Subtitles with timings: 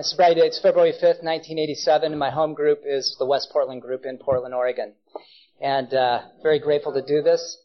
[0.00, 4.04] Sobriety date is February 5th, 1987, and my home group is the West Portland group
[4.04, 4.92] in Portland, Oregon.
[5.60, 7.58] And uh, very grateful to do this.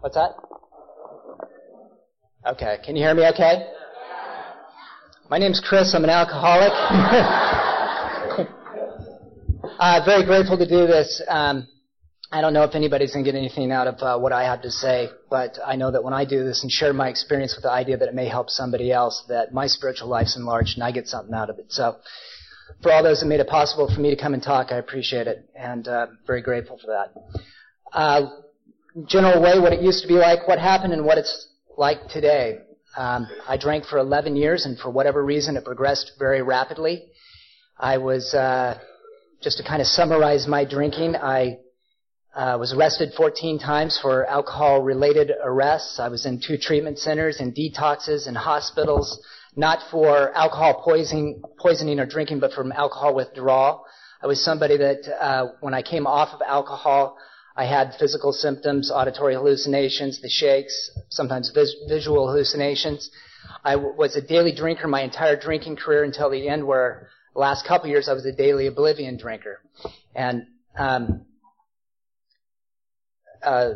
[0.00, 0.30] What's that?
[2.46, 3.66] Okay, can you hear me okay?
[5.28, 5.94] My name's Chris.
[5.94, 6.72] I'm an alcoholic.
[9.78, 11.22] uh, very grateful to do this.
[11.28, 11.68] Um,
[12.30, 14.62] I don't know if anybody's going to get anything out of uh, what I have
[14.62, 17.62] to say, but I know that when I do this and share my experience with
[17.62, 20.92] the idea that it may help somebody else, that my spiritual life's enlarged and I
[20.92, 21.72] get something out of it.
[21.72, 21.96] So,
[22.82, 25.26] for all those that made it possible for me to come and talk, I appreciate
[25.28, 27.14] it and uh, very grateful for that.
[27.94, 28.26] Uh,
[29.06, 32.58] general way, what it used to be like, what happened, and what it's like today.
[32.94, 37.06] Um, I drank for 11 years, and for whatever reason, it progressed very rapidly.
[37.78, 38.78] I was uh,
[39.40, 41.16] just to kind of summarize my drinking.
[41.16, 41.60] I
[42.34, 46.00] uh, was arrested 14 times for alcohol-related arrests.
[46.00, 49.20] I was in two treatment centers and detoxes and hospitals,
[49.54, 53.84] not for alcohol poisoning, poisoning or drinking, but from alcohol withdrawal.
[54.22, 57.18] I was somebody that, uh, when I came off of alcohol,
[57.54, 63.10] I had physical symptoms, auditory hallucinations, the shakes, sometimes vis- visual hallucinations.
[63.62, 67.66] I w- was a daily drinker my entire drinking career until the end, where last
[67.66, 69.60] couple years I was a daily oblivion drinker.
[70.14, 70.46] And
[70.78, 71.26] um,
[73.42, 73.70] uh,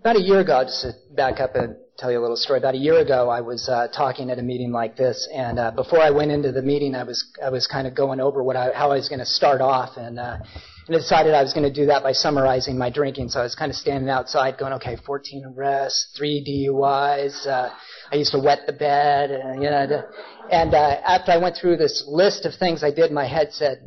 [0.00, 2.58] about a year ago, just to back up and tell you a little story.
[2.58, 5.70] About a year ago, I was uh, talking at a meeting like this, and uh,
[5.72, 8.56] before I went into the meeting, I was I was kind of going over what
[8.56, 10.38] I, how I was going to start off, and uh,
[10.86, 13.28] and I decided I was going to do that by summarizing my drinking.
[13.28, 17.46] So I was kind of standing outside, going, okay, 14 arrests, three DUIs.
[17.46, 17.70] Uh,
[18.10, 20.02] I used to wet the bed, and you know,
[20.50, 23.84] and uh, after I went through this list of things I did, my head said,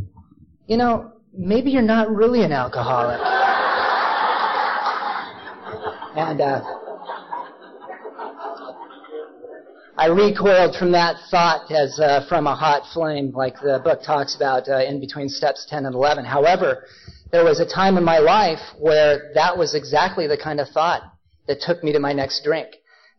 [0.67, 3.52] you know, maybe you're not really an alcoholic.
[6.15, 6.61] And uh,
[9.97, 14.35] I recoiled from that thought as uh, from a hot flame, like the book talks
[14.35, 16.23] about uh, in between steps 10 and 11.
[16.25, 16.85] However,
[17.31, 21.01] there was a time in my life where that was exactly the kind of thought
[21.47, 22.69] that took me to my next drink.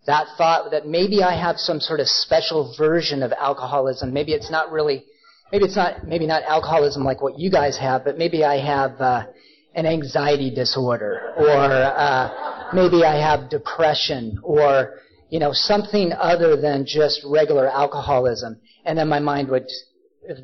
[0.07, 4.13] That thought that maybe I have some sort of special version of alcoholism.
[4.13, 5.05] Maybe it's not really,
[5.51, 9.01] maybe it's not, maybe not alcoholism like what you guys have, but maybe I have
[9.01, 9.27] uh,
[9.75, 16.87] an anxiety disorder or uh, maybe I have depression or, you know, something other than
[16.87, 18.61] just regular alcoholism.
[18.85, 19.67] And then my mind would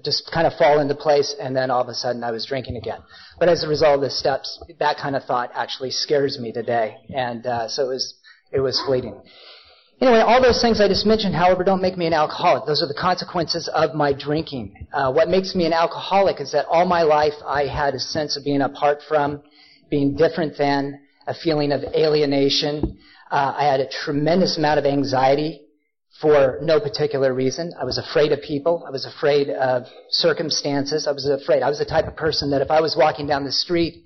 [0.05, 2.77] just kind of fall into place and then all of a sudden I was drinking
[2.77, 3.01] again.
[3.39, 6.97] But as a result of the steps, that kind of thought actually scares me today.
[7.15, 8.15] And, uh, so it was,
[8.53, 9.21] it was fleeting.
[10.01, 12.65] Anyway, all those things I just mentioned, however, don't make me an alcoholic.
[12.65, 14.87] Those are the consequences of my drinking.
[14.95, 18.35] Uh, what makes me an alcoholic is that all my life I had a sense
[18.37, 19.43] of being apart from,
[19.91, 22.99] being different than, a feeling of alienation.
[23.31, 25.63] Uh, I had a tremendous amount of anxiety
[26.21, 27.73] for no particular reason.
[27.81, 28.83] I was afraid of people.
[28.85, 31.07] I was afraid of circumstances.
[31.07, 31.63] I was afraid.
[31.63, 34.05] I was the type of person that if I was walking down the street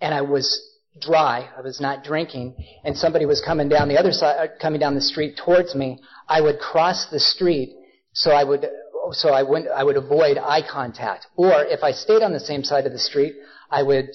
[0.00, 0.60] and I was
[1.00, 4.80] dry, I was not drinking, and somebody was coming down the other side, uh, coming
[4.80, 7.76] down the street towards me, I would cross the street
[8.12, 8.66] so I would,
[9.12, 11.28] so I would, I would avoid eye contact.
[11.36, 13.34] Or if I stayed on the same side of the street,
[13.70, 14.08] I would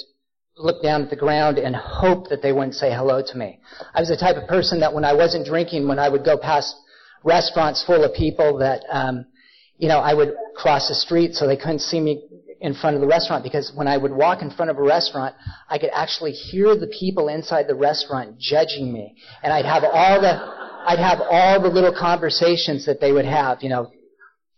[0.57, 3.59] look down at the ground and hope that they wouldn't say hello to me.
[3.93, 6.37] I was the type of person that when I wasn't drinking, when I would go
[6.37, 6.75] past
[7.23, 9.25] restaurants full of people that, um,
[9.77, 12.23] you know, I would cross the street so they couldn't see me
[12.61, 15.35] in front of the restaurant because when I would walk in front of a restaurant,
[15.69, 19.15] I could actually hear the people inside the restaurant judging me.
[19.43, 20.33] And I'd have all the,
[20.87, 23.91] I'd have all the little conversations that they would have, you know,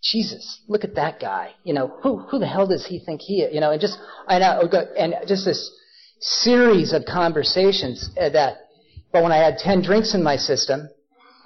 [0.03, 1.53] Jesus, look at that guy.
[1.63, 3.53] You know, who, who the hell does he think he is?
[3.53, 3.97] You know, and just,
[4.27, 5.71] I know, and just this,
[6.19, 8.57] series of conversations uh, that,
[9.11, 10.89] but when I had 10 drinks in my system,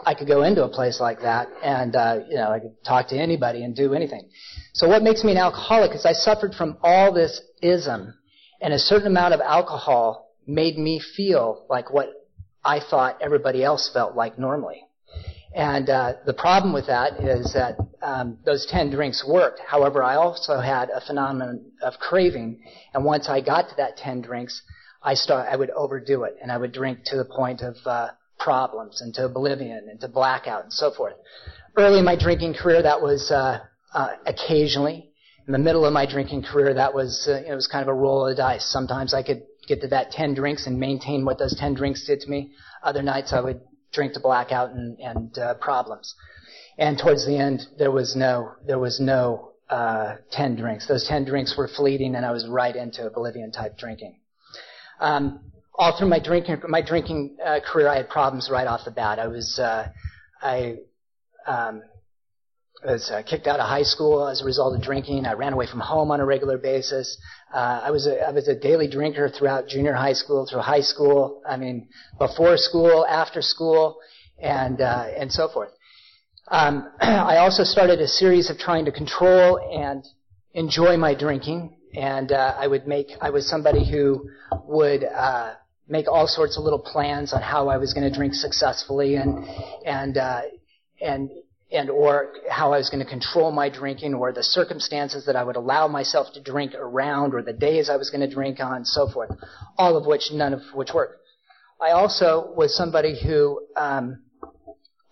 [0.06, 3.09] I could go into a place like that and, uh, you know, I could talk
[3.09, 4.29] to anybody and do anything.
[4.73, 8.13] So what makes me an alcoholic is I suffered from all this ism
[8.62, 12.09] and a certain amount of alcohol made me feel like what
[12.63, 14.83] I thought everybody else felt like normally.
[15.53, 19.59] And uh, the problem with that is that um, those 10 drinks worked.
[19.59, 22.62] However, I also had a phenomenon of craving.
[22.94, 24.62] And once I got to that 10 drinks,
[25.03, 28.09] I start, I would overdo it and I would drink to the point of uh,
[28.39, 31.15] problems and to oblivion and to blackout and so forth.
[31.77, 33.59] Early in my drinking career, that was uh,
[33.94, 35.09] uh, occasionally.
[35.47, 37.94] In the middle of my drinking career, that was uh, it was kind of a
[37.94, 38.65] roll of the dice.
[38.71, 42.21] Sometimes I could get to that 10 drinks and maintain what those 10 drinks did
[42.21, 42.51] to me.
[42.83, 43.62] Other nights I would
[43.92, 46.16] drink to blackout and, and uh, problems.
[46.78, 50.88] And towards the end, there was no there was no uh, 10 drinks.
[50.88, 54.20] Those 10 drinks were fleeting, and I was right into oblivion type drinking.
[55.00, 58.92] Um, all through my drinking my drinking uh, career, I had problems right off the
[58.92, 59.20] bat.
[59.20, 59.88] I was uh,
[60.42, 60.78] I
[61.48, 61.82] um,
[62.84, 65.26] was uh, kicked out of high school as a result of drinking.
[65.26, 67.18] I ran away from home on a regular basis.
[67.53, 70.81] Uh, I was a, I was a daily drinker throughout junior high school, through high
[70.81, 71.42] school.
[71.48, 73.98] I mean, before school, after school,
[74.39, 75.69] and uh, and so forth.
[76.48, 80.06] Um, I also started a series of trying to control and
[80.53, 83.07] enjoy my drinking, and uh, I would make.
[83.19, 84.30] I was somebody who
[84.65, 85.56] would uh,
[85.89, 89.45] make all sorts of little plans on how I was going to drink successfully, and
[89.86, 90.42] and uh,
[91.01, 91.30] and
[91.71, 95.44] and or how I was going to control my drinking, or the circumstances that I
[95.44, 98.85] would allow myself to drink around, or the days I was going to drink on,
[98.85, 99.31] so forth.
[99.77, 101.15] All of which, none of which worked.
[101.79, 103.65] I also was somebody who.
[103.75, 104.23] Um,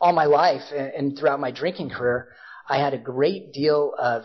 [0.01, 2.29] all my life and throughout my drinking career,
[2.67, 4.23] I had a great deal of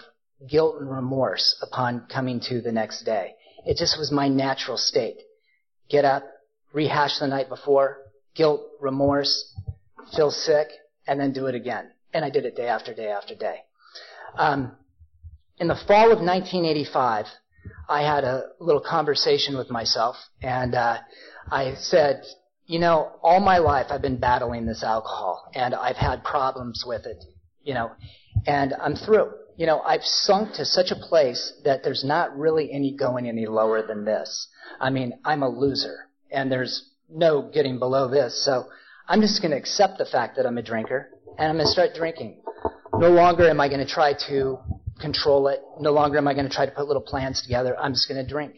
[0.48, 3.34] guilt and remorse upon coming to the next day.
[3.66, 5.16] It just was my natural state.
[5.88, 6.24] Get up,
[6.72, 7.98] rehash the night before,
[8.34, 9.52] guilt, remorse,
[10.14, 10.68] feel sick,
[11.06, 11.90] and then do it again.
[12.14, 13.58] And I did it day after day after day.
[14.38, 14.72] Um,
[15.58, 17.26] in the fall of 1985,
[17.88, 20.98] I had a little conversation with myself, and uh,
[21.50, 22.22] I said,
[22.66, 27.04] you know, all my life I've been battling this alcohol and I've had problems with
[27.04, 27.22] it,
[27.62, 27.92] you know,
[28.46, 29.32] and I'm through.
[29.56, 33.46] You know, I've sunk to such a place that there's not really any going any
[33.46, 34.48] lower than this.
[34.80, 38.44] I mean, I'm a loser and there's no getting below this.
[38.44, 38.64] So
[39.06, 41.72] I'm just going to accept the fact that I'm a drinker and I'm going to
[41.72, 42.42] start drinking.
[42.94, 44.58] No longer am I going to try to
[45.00, 45.60] control it.
[45.80, 47.76] No longer am I going to try to put little plans together.
[47.78, 48.54] I'm just going to drink.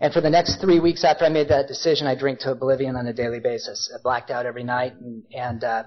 [0.00, 2.96] And for the next three weeks after I made that decision, I drink to oblivion
[2.96, 3.92] on a daily basis.
[3.94, 4.94] I blacked out every night.
[4.94, 5.82] And, and uh,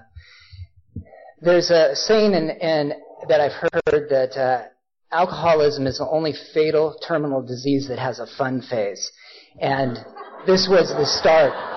[1.40, 2.92] there's a saying in, in,
[3.28, 4.68] that I've heard that uh,
[5.12, 9.10] alcoholism is the only fatal terminal disease that has a fun phase.
[9.60, 9.96] And
[10.46, 11.73] this was the start.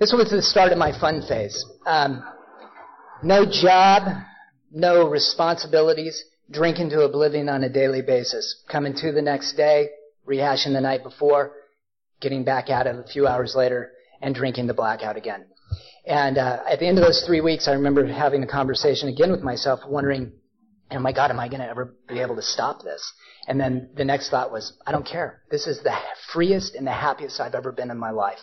[0.00, 1.62] This was the start of my fun phase.
[1.84, 2.24] Um,
[3.22, 4.04] no job,
[4.72, 9.90] no responsibilities, drinking to oblivion on a daily basis, coming to the next day,
[10.26, 11.52] rehashing the night before,
[12.18, 13.92] getting back at it a few hours later,
[14.22, 15.44] and drinking the blackout again.
[16.06, 19.30] And uh, at the end of those three weeks, I remember having a conversation again
[19.30, 20.32] with myself, wondering,
[20.90, 23.12] oh my God, am I going to ever be able to stop this?
[23.46, 25.42] And then the next thought was, I don't care.
[25.50, 25.94] This is the
[26.32, 28.40] freest and the happiest I've ever been in my life.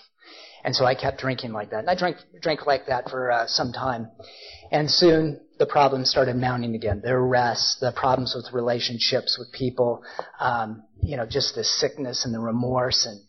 [0.68, 1.80] And so I kept drinking like that.
[1.80, 4.12] And I drank, drank like that for uh, some time.
[4.69, 7.00] And soon the problems started mounting again.
[7.02, 10.04] The arrests, the problems with relationships with people,
[10.42, 13.22] um, you know, just the sickness and the remorse and,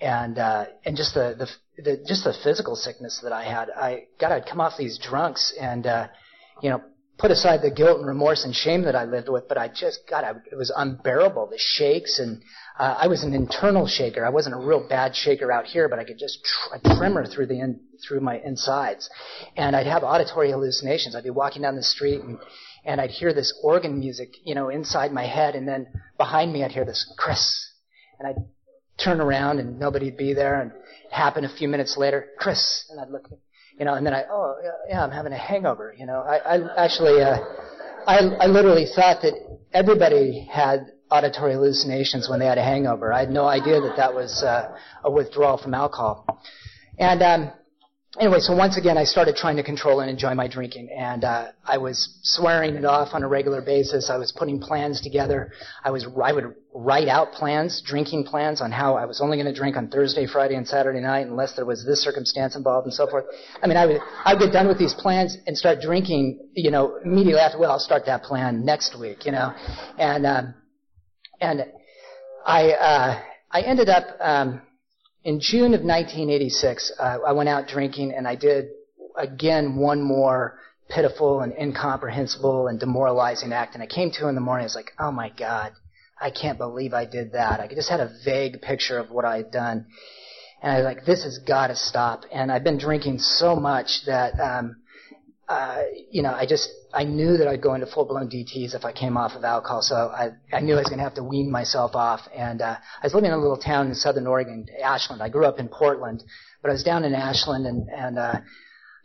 [0.00, 3.68] and, uh, and just the, the, the, just the physical sickness that I had.
[3.68, 6.08] I, God, I'd come off these drunks and, uh,
[6.62, 6.82] you know,
[7.18, 10.00] put aside the guilt and remorse and shame that I lived with, but I just,
[10.08, 11.48] God, I, it was unbearable.
[11.50, 12.42] The shakes and,
[12.78, 14.24] uh, I was an internal shaker.
[14.24, 17.26] I wasn't a real bad shaker out here, but I could just tr- a tremor
[17.26, 19.08] through the in, through my insides,
[19.56, 21.16] and I'd have auditory hallucinations.
[21.16, 22.38] I'd be walking down the street and
[22.84, 26.62] and I'd hear this organ music, you know, inside my head, and then behind me
[26.62, 27.72] I'd hear this Chris,
[28.18, 28.36] and I'd
[29.02, 33.00] turn around and nobody'd be there, and it happened a few minutes later, Chris, and
[33.00, 33.28] I'd look,
[33.78, 34.56] you know, and then I, oh
[34.88, 36.20] yeah, I'm having a hangover, you know.
[36.20, 37.38] I, I actually, uh,
[38.06, 39.34] I I literally thought that
[39.72, 43.12] everybody had auditory hallucinations when they had a hangover.
[43.12, 46.42] I had no idea that that was uh, a withdrawal from alcohol.
[46.98, 47.52] And um,
[48.20, 51.48] anyway, so once again, I started trying to control and enjoy my drinking, and uh,
[51.64, 54.10] I was swearing it off on a regular basis.
[54.10, 55.52] I was putting plans together.
[55.84, 59.46] I was I would write out plans, drinking plans on how I was only going
[59.46, 62.94] to drink on Thursday, Friday, and Saturday night, unless there was this circumstance involved, and
[62.94, 63.24] so forth.
[63.62, 66.70] I mean, I would I would get done with these plans and start drinking, you
[66.70, 67.58] know, immediately after.
[67.58, 69.54] Well, I'll start that plan next week, you know,
[69.98, 70.26] and.
[70.26, 70.54] Um,
[71.40, 71.66] and
[72.44, 74.62] I, uh, I ended up, um,
[75.26, 78.66] in June of 1986, uh, I went out drinking and I did
[79.16, 83.74] again one more pitiful and incomprehensible and demoralizing act.
[83.74, 85.72] And I came to in the morning, I was like, oh my God,
[86.20, 87.58] I can't believe I did that.
[87.58, 89.86] I just had a vague picture of what I had done.
[90.62, 92.22] And I was like, this has got to stop.
[92.32, 94.76] And I've been drinking so much that, um,
[95.48, 98.84] uh, you know, I just, I knew that I'd go into full blown DTs if
[98.84, 101.22] I came off of alcohol, so I, I knew I was going to have to
[101.22, 102.20] wean myself off.
[102.34, 105.22] And uh, I was living in a little town in southern Oregon, Ashland.
[105.22, 106.24] I grew up in Portland,
[106.62, 108.40] but I was down in Ashland, and, and uh,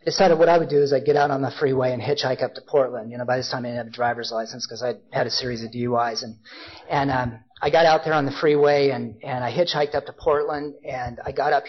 [0.02, 2.42] I decided what I would do is I'd get out on the freeway and hitchhike
[2.42, 3.12] up to Portland.
[3.12, 5.30] You know, by this time I didn't have a driver's license because I had a
[5.30, 6.38] series of DUIs, and
[6.90, 10.12] and um, I got out there on the freeway and and I hitchhiked up to
[10.12, 11.62] Portland, and I got up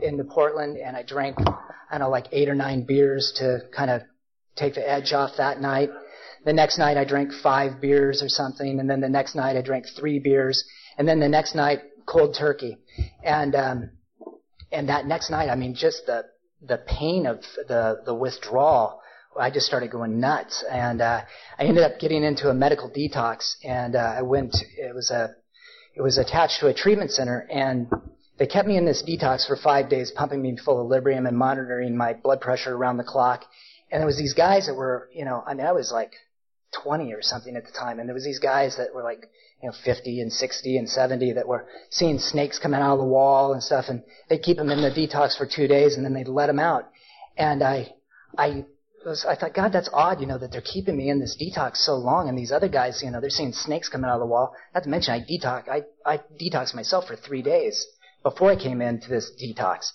[0.00, 3.90] into Portland and I drank I don't know like eight or nine beers to kind
[3.90, 4.00] of
[4.56, 5.90] take the edge off that night.
[6.44, 9.62] The next night I drank five beers or something, and then the next night I
[9.62, 10.64] drank three beers,
[10.98, 12.76] and then the next night cold turkey,
[13.22, 13.90] and um,
[14.70, 16.24] and that next night I mean just the
[16.66, 19.00] the pain of the the withdrawal,
[19.38, 21.22] I just started going nuts, and uh,
[21.58, 24.54] I ended up getting into a medical detox, and uh, I went.
[24.76, 25.34] It was a
[25.96, 27.88] it was attached to a treatment center, and
[28.38, 31.36] they kept me in this detox for five days, pumping me full of Librium and
[31.36, 33.44] monitoring my blood pressure around the clock.
[33.90, 36.12] And there was these guys that were, you know, I mean, I was like
[36.82, 39.28] 20 or something at the time, and there was these guys that were like
[39.64, 43.04] you know, 50 and 60 and 70 that were seeing snakes coming out of the
[43.06, 46.12] wall and stuff, and they'd keep them in the detox for two days, and then
[46.12, 46.90] they'd let them out.
[47.38, 47.94] And I,
[48.36, 48.66] I
[49.06, 51.78] was, I thought, God, that's odd, you know, that they're keeping me in this detox
[51.78, 54.26] so long, and these other guys, you know, they're seeing snakes coming out of the
[54.26, 54.54] wall.
[54.74, 57.86] Not to mention, I detox, I, I detoxed myself for three days
[58.22, 59.90] before I came into this detox.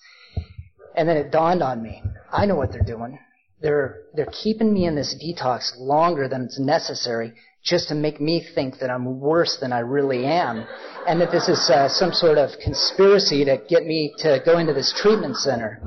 [0.96, 3.20] And then it dawned on me, I know what they're doing.
[3.62, 8.46] They're, they're keeping me in this detox longer than it's necessary just to make me
[8.56, 10.66] think that I'm worse than I really am,
[11.08, 14.74] and that this is uh, some sort of conspiracy to get me to go into
[14.74, 15.82] this treatment center.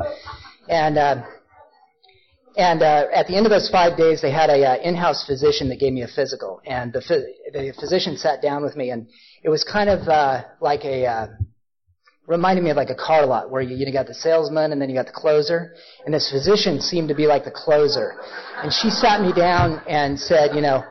[0.68, 1.24] And uh,
[2.56, 5.70] and uh, at the end of those five days, they had a uh, in-house physician
[5.70, 7.00] that gave me a physical, and the
[7.52, 9.08] the physician sat down with me, and
[9.42, 11.26] it was kind of uh, like a uh,
[12.32, 14.88] reminded me of like a car lot where you, you got the salesman and then
[14.90, 15.74] you got the closer,
[16.04, 18.18] and this physician seemed to be like the closer,
[18.56, 20.82] and she sat me down and said, you know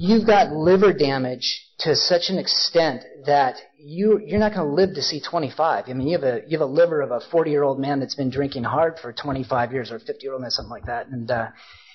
[0.00, 4.94] you've got liver damage to such an extent that you you're not going to live
[4.94, 5.84] to see 25.
[5.86, 8.00] I mean, you have a you have a liver of a 40 year old man
[8.00, 11.08] that's been drinking hard for 25 years, or 50 year old man, something like that.
[11.08, 11.48] And uh,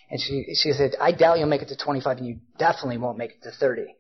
[0.10, 3.18] and she she said, I doubt you'll make it to 25, and you definitely won't
[3.18, 3.96] make it to 30.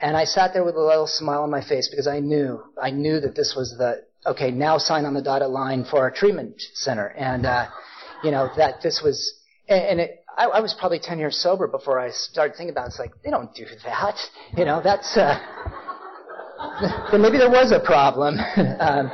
[0.00, 2.90] And I sat there with a little smile on my face because I knew I
[2.90, 4.50] knew that this was the okay.
[4.50, 7.68] Now sign on the dotted line for our treatment center, and uh,
[8.22, 9.34] you know that this was
[9.68, 12.88] and it I, I was probably 10 years sober before I started thinking about it.
[12.88, 14.18] It's like, they don't do that.
[14.56, 15.38] You know, that's, uh,
[17.12, 18.38] then maybe there was a problem.
[18.80, 19.12] um,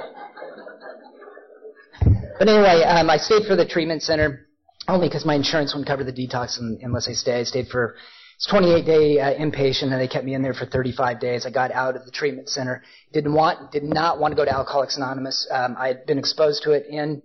[2.39, 4.47] but anyway, um, I stayed for the treatment center
[4.89, 7.41] only because my insurance wouldn't cover the detox unless I stayed.
[7.41, 7.97] I stayed for
[8.41, 11.45] it's 28 day uh, inpatient, and they kept me in there for 35 days.
[11.45, 12.83] I got out of the treatment center.
[13.13, 15.47] Didn't want, did not want to go to Alcoholics Anonymous.
[15.51, 17.21] Um, I had been exposed to it in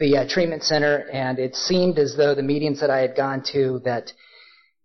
[0.00, 3.44] the uh, treatment center, and it seemed as though the meetings that I had gone
[3.52, 4.10] to that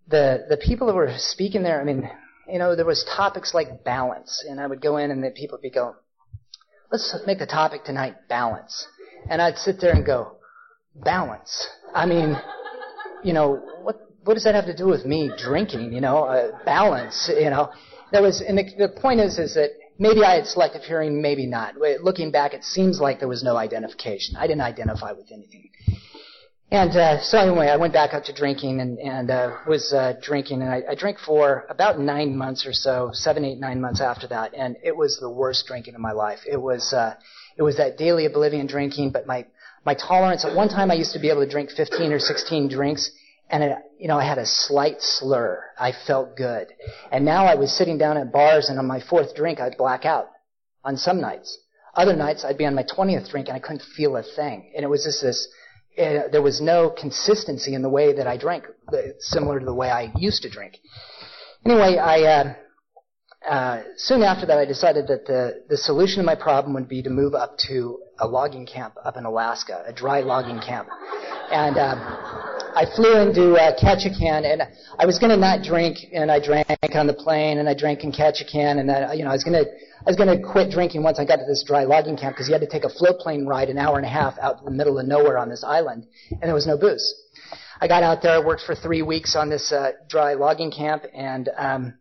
[0.08, 2.08] the the people that were speaking there, I mean,
[2.48, 5.58] you know, there was topics like balance, and I would go in and the people
[5.58, 5.96] would be go,
[6.92, 8.86] let's make the topic tonight balance,
[9.28, 10.38] and I'd sit there and go,
[10.94, 11.68] balance.
[11.96, 12.36] I mean,
[13.24, 15.94] you know, what what does that have to do with me drinking?
[15.94, 17.30] You know, uh, balance.
[17.34, 17.72] You know,
[18.12, 21.46] there was, and the, the point is, is that Maybe I had selective hearing, maybe
[21.46, 21.76] not.
[21.78, 24.36] Looking back, it seems like there was no identification.
[24.36, 25.70] I didn't identify with anything.
[26.72, 30.14] And uh, so anyway, I went back up to drinking and, and uh, was uh,
[30.24, 34.02] drinking, and I, I drank for about nine months or so, seven, eight, nine months
[34.02, 36.40] after that, and it was the worst drinking of my life.
[36.50, 37.14] It was uh,
[37.56, 39.46] it was that daily oblivion drinking, but my
[39.86, 40.46] my tolerance.
[40.46, 43.12] At one time, I used to be able to drink 15 or 16 drinks,
[43.54, 45.64] and it, you know, I had a slight slur.
[45.78, 46.70] I felt good.
[47.12, 50.06] And now I was sitting down at bars and on my fourth drink I'd black
[50.06, 50.30] out
[50.84, 51.60] on some nights.
[51.94, 54.72] Other nights I'd be on my 20th drink and I couldn't feel a thing.
[54.76, 55.48] And it was just this,
[56.00, 59.74] uh, there was no consistency in the way that I drank, uh, similar to the
[59.74, 60.80] way I used to drink.
[61.64, 62.54] Anyway, I, uh,
[63.48, 67.04] uh, soon after that, I decided that the, the solution to my problem would be
[67.04, 70.88] to move up to a logging camp up in Alaska, a dry logging camp.
[71.52, 74.64] And um, I flew into uh, Ketchikan, and
[74.98, 78.04] I was going to not drink, and I drank on the plane, and I drank
[78.04, 80.72] in Ketchikan, and then you know I was going to I was going to quit
[80.72, 82.90] drinking once I got to this dry logging camp because you had to take a
[82.90, 85.50] float plane ride an hour and a half out in the middle of nowhere on
[85.50, 87.14] this island, and there was no booze.
[87.80, 91.04] I got out there, I worked for three weeks on this uh, dry logging camp,
[91.14, 91.94] and um,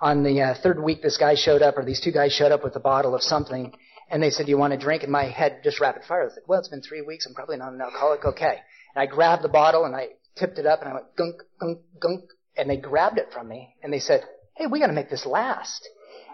[0.00, 2.62] on the uh, third week, this guy showed up, or these two guys showed up
[2.62, 3.72] with a bottle of something,
[4.10, 6.22] and they said, "Do you want a drink?" And my head just rapid fire.
[6.22, 7.24] I was like, "Well, it's been three weeks.
[7.26, 8.24] I'm probably not an alcoholic.
[8.24, 8.58] Okay."
[8.94, 10.08] And I grabbed the bottle and I
[10.38, 12.24] tipped it up and I went gunk, gunk, gunk,
[12.56, 14.22] and they grabbed it from me and they said,
[14.56, 15.88] hey, we gotta make this last.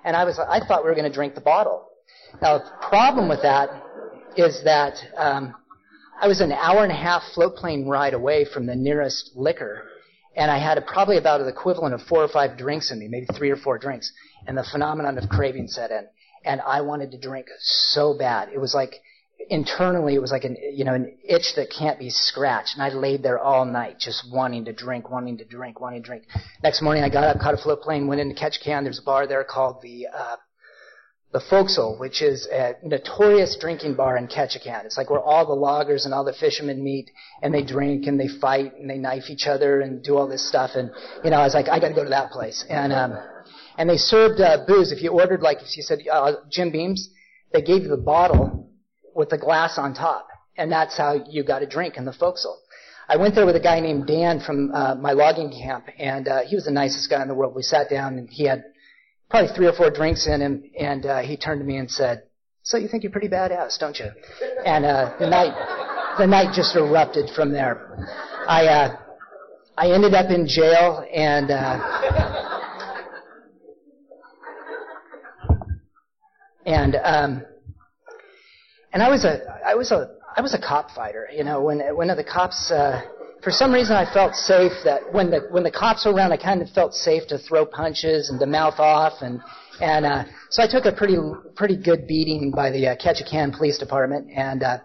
[0.04, 1.88] And I was, I thought we were gonna drink the bottle.
[2.40, 3.68] Now the problem with that
[4.36, 5.54] is that, um,
[6.20, 9.82] I was an hour and a half float plane ride away from the nearest liquor,
[10.36, 13.26] and I had probably about the equivalent of four or five drinks in me, maybe
[13.36, 14.12] three or four drinks,
[14.46, 16.06] and the phenomenon of craving set in.
[16.44, 18.48] And I wanted to drink so bad.
[18.50, 18.94] It was like
[19.50, 22.88] internally it was like an you know an itch that can't be scratched and I
[22.88, 26.24] laid there all night just wanting to drink wanting to drink wanting to drink
[26.62, 29.44] next morning I got up caught a floatplane went into Ketchikan there's a bar there
[29.44, 30.36] called the uh
[31.34, 34.84] the Forecastle, which is a notorious drinking bar in Ketchikan.
[34.84, 37.10] It's like where all the loggers and all the fishermen meet
[37.42, 40.48] and they drink and they fight and they knife each other and do all this
[40.48, 40.70] stuff.
[40.76, 40.92] And,
[41.24, 42.64] you know, I was like, I gotta go to that place.
[42.70, 43.18] And, um,
[43.76, 44.92] and they served, uh, booze.
[44.92, 47.10] If you ordered, like, if you said, uh, Jim Beams,
[47.52, 48.70] they gave you the bottle
[49.14, 50.28] with the glass on top.
[50.56, 52.60] And that's how you got a drink in the Forecastle.
[53.08, 56.40] I went there with a guy named Dan from uh, my logging camp, and uh,
[56.46, 57.54] he was the nicest guy in the world.
[57.54, 58.64] We sat down, and he had
[59.28, 62.22] probably three or four drinks in him, and uh, he turned to me and said,
[62.62, 64.06] "So you think you're pretty badass, don't you?"
[64.64, 67.94] And uh, the night, the night just erupted from there.
[68.48, 68.96] I, uh,
[69.76, 72.44] I ended up in jail, and uh,
[76.64, 77.44] and um,
[78.94, 81.28] and I was a, I was a, I was a cop fighter.
[81.36, 82.70] You know, when when the cops.
[82.70, 83.02] Uh,
[83.42, 86.38] for some reason I felt safe that when the when the cops were around, I
[86.38, 89.42] kind of felt safe to throw punches and to mouth off, and
[89.82, 91.18] and uh, so I took a pretty
[91.54, 94.78] pretty good beating by the uh, Ketchikan Police Department, and uh,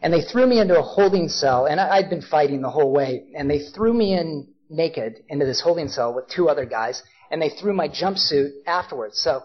[0.00, 2.92] and they threw me into a holding cell, and I, I'd been fighting the whole
[2.92, 7.02] way, and they threw me in naked into this holding cell with two other guys,
[7.32, 9.18] and they threw my jumpsuit afterwards.
[9.20, 9.42] So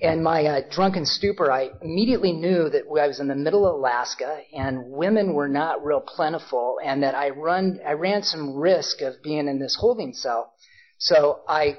[0.00, 3.74] and my uh, drunken stupor, I immediately knew that I was in the middle of
[3.74, 9.00] Alaska and women were not real plentiful and that I run, I ran some risk
[9.02, 10.54] of being in this holding cell.
[10.98, 11.78] So I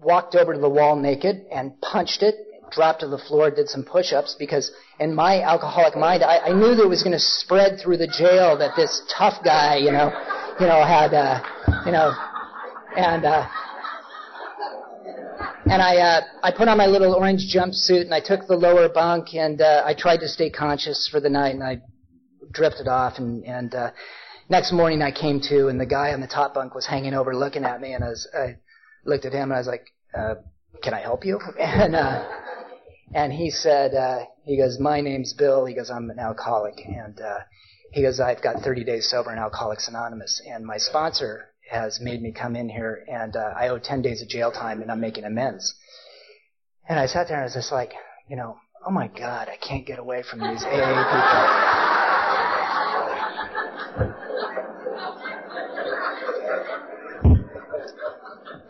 [0.00, 2.34] walked over to the wall naked and punched it,
[2.70, 6.74] dropped to the floor, did some push-ups because in my alcoholic mind, I, I knew
[6.74, 10.12] that it was going to spread through the jail that this tough guy, you know,
[10.60, 11.40] you know, had, uh,
[11.86, 12.12] you know,
[12.96, 13.48] and, uh,
[15.70, 18.88] and I uh, I put on my little orange jumpsuit and I took the lower
[18.88, 21.80] bunk and uh, I tried to stay conscious for the night and I
[22.50, 23.90] drifted off and and uh,
[24.48, 27.36] next morning I came to and the guy on the top bunk was hanging over
[27.36, 28.56] looking at me and I I
[29.04, 30.34] looked at him and I was like uh,
[30.82, 31.38] can I help you?
[31.58, 32.28] And uh,
[33.14, 35.66] and he said uh, he goes my name's Bill.
[35.66, 36.76] He goes I'm an alcoholic.
[36.86, 37.40] And uh,
[37.92, 40.42] he goes I've got 30 days sober in Alcoholics Anonymous.
[40.46, 44.22] And my sponsor has made me come in here and uh, I owe 10 days
[44.22, 45.74] of jail time and I'm making amends.
[46.88, 47.92] And I sat there and I was just like,
[48.28, 51.88] you know, oh my God, I can't get away from these AA people.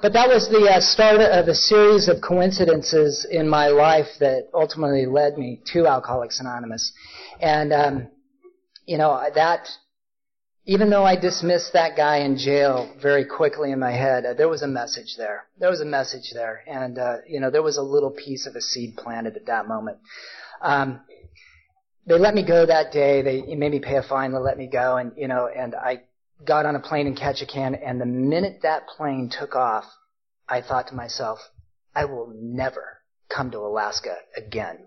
[0.01, 4.49] But that was the uh, start of a series of coincidences in my life that
[4.55, 6.93] ultimately led me to Alcoholics Anonymous.
[7.41, 8.09] And, um,
[8.87, 9.69] you know, that
[10.69, 14.51] even though I dismissed that guy in jail very quickly in my head, uh, there
[14.51, 15.47] was a message there.
[15.59, 18.55] There was a message there, and uh, you know there was a little piece of
[18.55, 19.97] a seed planted at that moment.
[20.61, 21.01] Um,
[22.07, 23.23] they let me go that day.
[23.23, 24.33] They made me pay a fine.
[24.33, 26.03] They let me go, and you know, and I
[26.47, 29.85] got on a plane in Ketchikan, and the minute that plane took off,
[30.47, 31.39] I thought to myself,
[31.95, 32.99] I will never
[33.35, 34.81] come to Alaska again.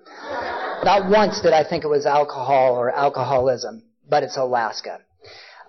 [0.83, 4.99] Not once did I think it was alcohol or alcoholism, but it's Alaska.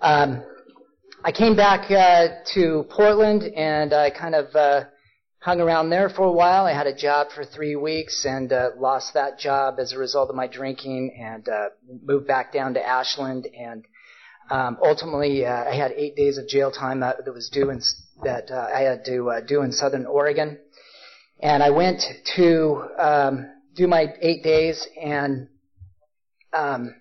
[0.03, 0.43] Um,
[1.23, 4.83] I came back uh, to Portland and I kind of uh,
[5.39, 6.65] hung around there for a while.
[6.65, 10.29] I had a job for three weeks and uh, lost that job as a result
[10.29, 11.69] of my drinking and uh,
[12.03, 13.85] moved back down to Ashland and
[14.51, 17.79] um, ultimately uh, I had eight days of jail time that, that was due in
[18.23, 20.59] that uh, I had to uh, do in Southern Oregon,
[21.41, 22.03] and I went
[22.35, 25.47] to um, do my eight days and.
[26.51, 26.93] Um,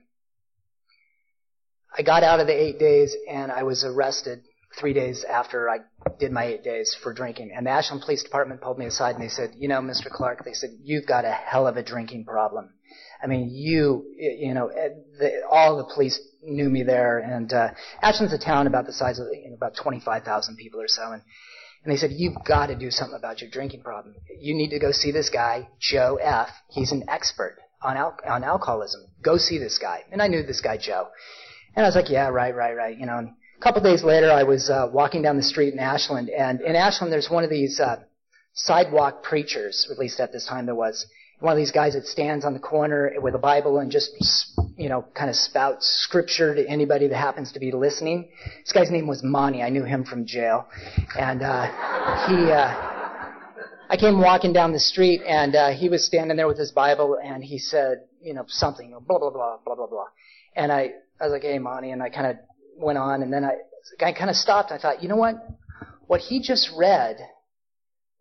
[1.96, 4.42] I got out of the eight days and I was arrested
[4.78, 5.80] three days after I
[6.18, 7.52] did my eight days for drinking.
[7.54, 10.10] And the Ashland Police Department pulled me aside and they said, you know, Mr.
[10.10, 12.70] Clark, they said, you've got a hell of a drinking problem.
[13.22, 17.68] I mean, you, you know, eh, the, all the police knew me there and, uh,
[18.00, 21.12] Ashland's a town about the size of, you know, about 25,000 people or so.
[21.12, 21.22] And,
[21.84, 24.14] and they said, you've got to do something about your drinking problem.
[24.40, 26.48] You need to go see this guy, Joe F.
[26.68, 29.02] He's an expert on, al- on alcoholism.
[29.22, 30.04] Go see this guy.
[30.10, 31.08] And I knew this guy, Joe.
[31.74, 32.98] And I was like, yeah, right, right, right.
[32.98, 35.78] You know, and a couple days later, I was uh, walking down the street in
[35.78, 37.96] Ashland, and in Ashland, there's one of these uh,
[38.54, 41.06] sidewalk preachers, at least at this time there was.
[41.40, 44.10] One of these guys that stands on the corner with a Bible and just,
[44.76, 48.28] you know, kind of spouts scripture to anybody that happens to be listening.
[48.62, 49.60] This guy's name was Monty.
[49.60, 50.68] I knew him from jail,
[51.18, 52.52] and uh, he.
[52.52, 52.98] Uh,
[53.88, 57.18] I came walking down the street, and uh, he was standing there with his Bible,
[57.22, 60.06] and he said, you know, something, blah blah blah blah blah blah.
[60.54, 62.36] And I I was like, hey, Monty, and I kind of
[62.76, 63.52] went on, and then I,
[64.04, 64.72] I kind of stopped.
[64.72, 65.36] I thought, you know what?
[66.08, 67.18] What he just read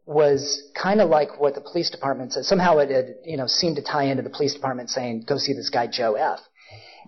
[0.05, 2.45] was kind of like what the police department said.
[2.45, 5.53] Somehow it had, you know, seemed to tie into the police department saying, go see
[5.53, 6.39] this guy Joe F.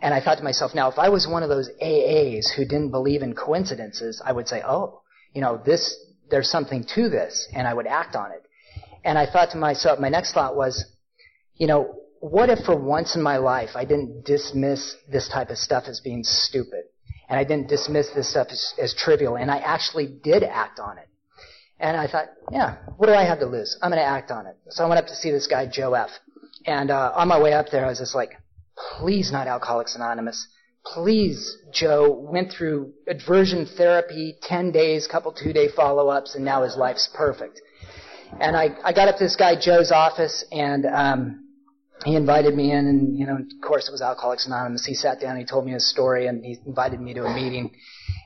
[0.02, 2.90] And I thought to myself, now if I was one of those AAs who didn't
[2.90, 5.02] believe in coincidences, I would say, oh,
[5.34, 5.96] you know, this,
[6.32, 8.42] there's something to this, and I would act on it.
[9.04, 10.84] And I thought to myself, my next thought was,
[11.56, 15.58] you know, what if for once in my life I didn't dismiss this type of
[15.58, 16.86] stuff as being stupid?
[17.28, 20.98] And I didn't dismiss this stuff as, as trivial, and I actually did act on
[20.98, 21.10] it.
[21.82, 23.78] And I thought, yeah, what do I have to lose?
[23.82, 24.56] I'm going to act on it.
[24.70, 26.12] So I went up to see this guy, Joe F.
[26.66, 28.32] And uh, on my way up there, I was just like,
[28.98, 30.48] please not Alcoholics Anonymous.
[30.86, 36.64] Please, Joe went through aversion therapy, 10 days, couple two day follow ups, and now
[36.64, 37.60] his life's perfect.
[38.40, 41.43] And I, I got up to this guy, Joe's office, and um,
[42.06, 44.86] he invited me in, and, you know, of course it was Alcoholics Anonymous.
[44.86, 47.34] He sat down, and he told me his story, and he invited me to a
[47.34, 47.72] meeting.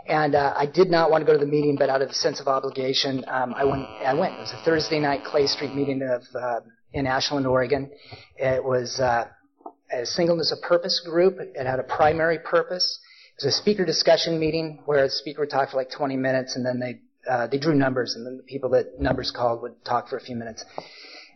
[0.07, 2.13] And uh, I did not want to go to the meeting, but out of a
[2.13, 3.83] sense of obligation, um, I went.
[3.83, 4.35] I went.
[4.35, 6.61] It was a Thursday night Clay Street meeting of uh,
[6.93, 7.91] in Ashland, Oregon.
[8.37, 9.25] It was uh,
[9.91, 11.37] a singleness of purpose group.
[11.39, 12.99] It had a primary purpose.
[13.37, 16.55] It was a speaker discussion meeting where the speaker would talk for like 20 minutes,
[16.55, 19.83] and then they uh, they drew numbers, and then the people that numbers called would
[19.83, 20.63] talk for a few minutes.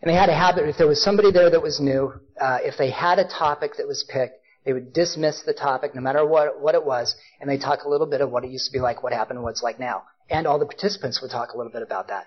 [0.02, 0.68] And they had a habit.
[0.68, 3.86] If there was somebody there that was new, uh, if they had a topic that
[3.86, 4.34] was picked,
[4.64, 7.88] they would dismiss the topic, no matter what, what it was, and they talk a
[7.88, 10.04] little bit of what it used to be like, what happened, what it's like now.
[10.30, 12.26] And all the participants would talk a little bit about that.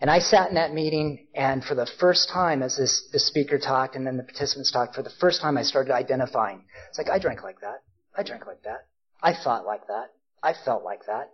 [0.00, 3.58] And I sat in that meeting, and for the first time, as this the speaker
[3.58, 6.64] talked, and then the participants talked, for the first time, I started identifying.
[6.88, 7.82] It's like I drank like that.
[8.16, 8.86] I drank like that.
[9.22, 10.12] I thought like that.
[10.42, 11.30] I felt like that.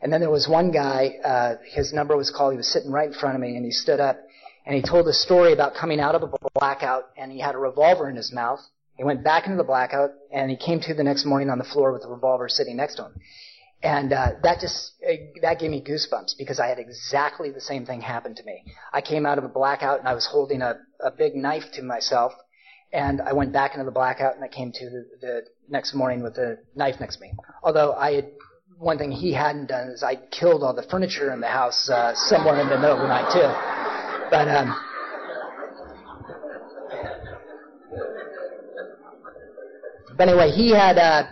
[0.00, 1.14] And then there was one guy.
[1.24, 2.52] Uh, his number was called.
[2.52, 4.16] He was sitting right in front of me, and he stood up,
[4.64, 7.58] and he told a story about coming out of a blackout, and he had a
[7.58, 8.60] revolver in his mouth,
[8.96, 11.64] he went back into the blackout, and he came to the next morning on the
[11.64, 13.14] floor with a revolver sitting next to him.
[13.82, 14.92] And uh, that just
[15.42, 18.64] that gave me goosebumps because I had exactly the same thing happen to me.
[18.94, 21.82] I came out of a blackout and I was holding a, a big knife to
[21.82, 22.32] myself,
[22.94, 26.22] and I went back into the blackout and I came to the, the next morning
[26.22, 27.32] with a knife next to me.
[27.62, 28.30] Although I had
[28.78, 32.14] one thing he hadn't done is I killed all the furniture in the house uh,
[32.14, 33.83] somewhere in the middle of the night too.
[34.30, 34.74] But um,
[40.16, 41.26] But anyway, he had, uh,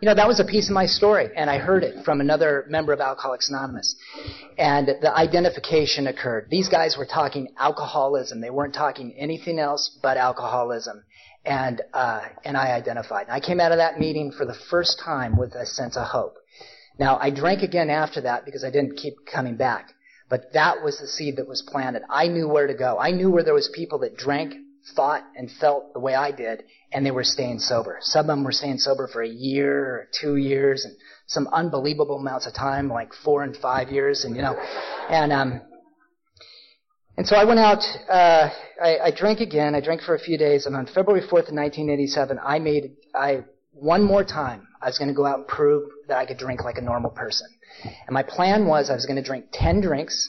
[0.00, 2.64] you know, that was a piece of my story, and I heard it from another
[2.68, 3.96] member of Alcoholics Anonymous.
[4.56, 6.48] And the identification occurred.
[6.50, 8.40] These guys were talking alcoholism.
[8.40, 11.04] They weren't talking anything else but alcoholism.
[11.44, 13.26] And, uh, and I identified.
[13.28, 16.36] I came out of that meeting for the first time with a sense of hope.
[16.98, 19.88] Now, I drank again after that because I didn't keep coming back.
[20.28, 22.02] But that was the seed that was planted.
[22.10, 22.98] I knew where to go.
[22.98, 24.54] I knew where there was people that drank
[24.94, 27.98] thought and felt the way I did, and they were staying sober.
[28.00, 30.94] Some of them were staying sober for a year or two years, and
[31.26, 34.54] some unbelievable amounts of time, like four and five years, and you know,
[35.10, 35.60] and um,
[37.16, 37.82] and so I went out.
[38.08, 38.50] Uh,
[38.82, 39.74] I, I drank again.
[39.74, 44.02] I drank for a few days, and on February fourth, 1987, I made I one
[44.02, 44.68] more time.
[44.80, 47.10] I was going to go out and prove that I could drink like a normal
[47.10, 47.48] person.
[47.84, 50.28] And my plan was I was going to drink 10 drinks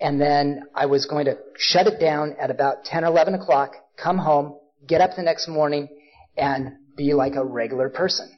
[0.00, 3.72] and then I was going to shut it down at about 10 or 11 o'clock,
[4.02, 5.88] come home, get up the next morning,
[6.36, 8.30] and be like a regular person.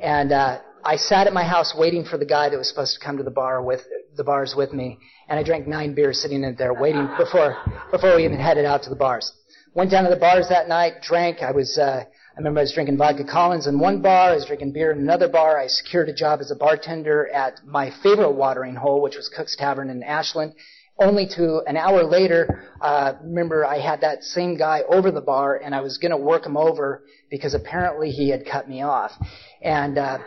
[0.00, 3.04] And uh, I sat at my house waiting for the guy that was supposed to
[3.04, 3.80] come to the bar with
[4.16, 7.56] the bars with me, and I drank nine beers sitting in there waiting before
[7.90, 9.32] before we even headed out to the bars.
[9.74, 11.42] Went down to the bars that night, drank.
[11.42, 14.46] I was uh, I remember I was drinking vodka Collins in one bar, I was
[14.46, 15.58] drinking beer in another bar.
[15.58, 19.54] I secured a job as a bartender at my favorite watering hole, which was Cook's
[19.54, 20.54] Tavern in Ashland
[20.98, 25.56] only to an hour later, uh, remember I had that same guy over the bar
[25.56, 29.12] and I was going to work him over because apparently he had cut me off.
[29.60, 30.18] And, uh,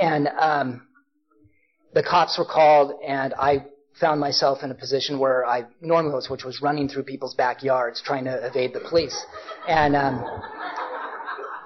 [0.00, 0.86] and, um,
[1.94, 3.66] the cops were called and I
[4.00, 8.02] found myself in a position where I normally was, which was running through people's backyards
[8.04, 9.24] trying to evade the police.
[9.66, 10.24] And, um,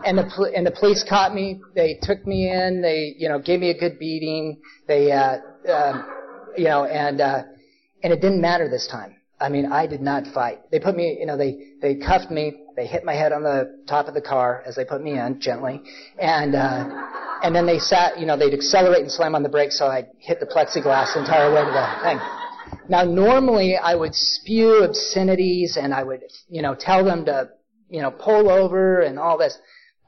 [0.04, 1.60] and the and the police caught me.
[1.74, 2.82] They took me in.
[2.82, 4.60] They you know gave me a good beating.
[4.86, 5.38] They uh,
[5.68, 6.02] uh,
[6.56, 7.42] you know and uh,
[8.02, 9.16] and it didn't matter this time.
[9.42, 10.70] I mean, I did not fight.
[10.70, 12.54] They put me, you know, they, they cuffed me.
[12.76, 15.40] They hit my head on the top of the car as they put me in
[15.40, 15.82] gently.
[16.18, 16.88] And, uh,
[17.42, 20.06] and then they sat, you know, they'd accelerate and slam on the brakes so I'd
[20.18, 22.20] hit the plexiglass the entire way to the thing.
[22.88, 27.50] Now, normally I would spew obscenities and I would, you know, tell them to,
[27.90, 29.58] you know, pull over and all this.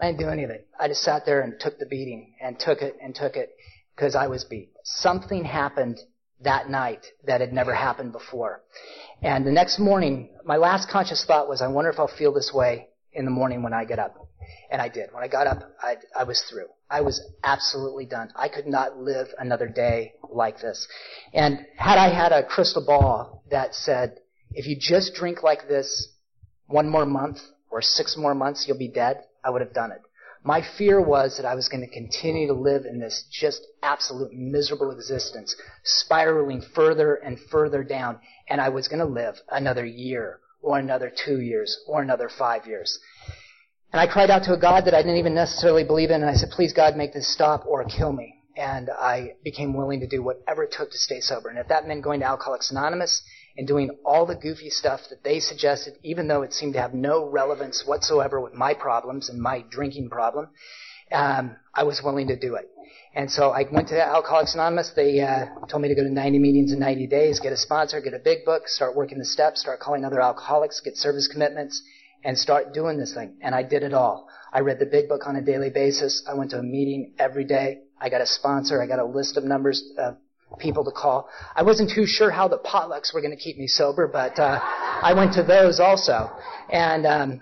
[0.00, 0.61] I didn't do anything.
[0.78, 3.54] I just sat there and took the beating and took it and took it
[3.94, 4.70] because I was beat.
[4.83, 5.98] Something happened
[6.40, 8.62] that night that had never happened before.
[9.22, 12.52] And the next morning, my last conscious thought was, I wonder if I'll feel this
[12.52, 14.16] way in the morning when I get up.
[14.70, 15.11] And I did.
[15.12, 16.66] When I got up, I, I was through.
[16.90, 18.30] I was absolutely done.
[18.35, 20.87] I could not live another day like this.
[21.33, 24.18] And had I had a crystal ball that said,
[24.52, 26.09] if you just drink like this
[26.66, 27.38] one more month
[27.70, 30.00] or six more months, you'll be dead, I would have done it.
[30.46, 34.33] My fear was that I was going to continue to live in this just absolute
[34.35, 40.40] miserable existence, spiraling further and further down, and I was going to live another year
[40.61, 42.98] or another two years or another five years.
[43.92, 46.30] And I cried out to a God that I didn't even necessarily believe in, and
[46.30, 48.35] I said, please God, make this stop or kill me.
[48.57, 51.48] And I became willing to do whatever it took to stay sober.
[51.48, 53.22] And if that meant going to Alcoholics Anonymous
[53.57, 56.95] and doing all the goofy stuff that they suggested, even though it seemed to have
[56.95, 60.49] no relevance whatsoever with my problems and my drinking problem,
[61.12, 62.69] um, I was willing to do it.
[63.14, 64.90] And so I went to Alcoholics Anonymous.
[64.97, 68.01] They uh, told me to go to 90 meetings in 90 days, get a sponsor,
[68.01, 71.81] get a big book, start working the steps, start calling other alcoholics, get service commitments,
[72.25, 73.37] and start doing this thing.
[73.40, 74.29] And I did it all.
[74.53, 76.25] I read the big book on a daily basis.
[76.29, 77.83] I went to a meeting every day.
[78.01, 78.83] I got a sponsor.
[78.83, 80.17] I got a list of numbers of
[80.59, 81.28] people to call.
[81.54, 84.61] I wasn't too sure how the potlucks were going to keep me sober, but uh,
[84.62, 86.30] I went to those also,
[86.70, 87.40] and um,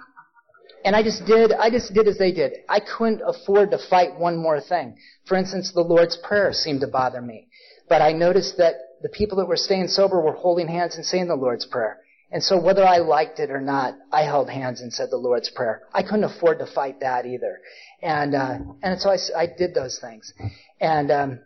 [0.85, 2.53] and I just did I just did as they did.
[2.69, 4.97] I couldn't afford to fight one more thing.
[5.27, 7.49] For instance, the Lord's Prayer seemed to bother me,
[7.89, 11.29] but I noticed that the people that were staying sober were holding hands and saying
[11.29, 11.99] the Lord's Prayer.
[12.31, 15.51] And so whether I liked it or not, I held hands and said the Lord's
[15.51, 15.83] Prayer.
[15.93, 17.61] I couldn't afford to fight that either.
[18.01, 20.33] And, uh, and so I, I did those things.
[20.81, 21.41] And, um,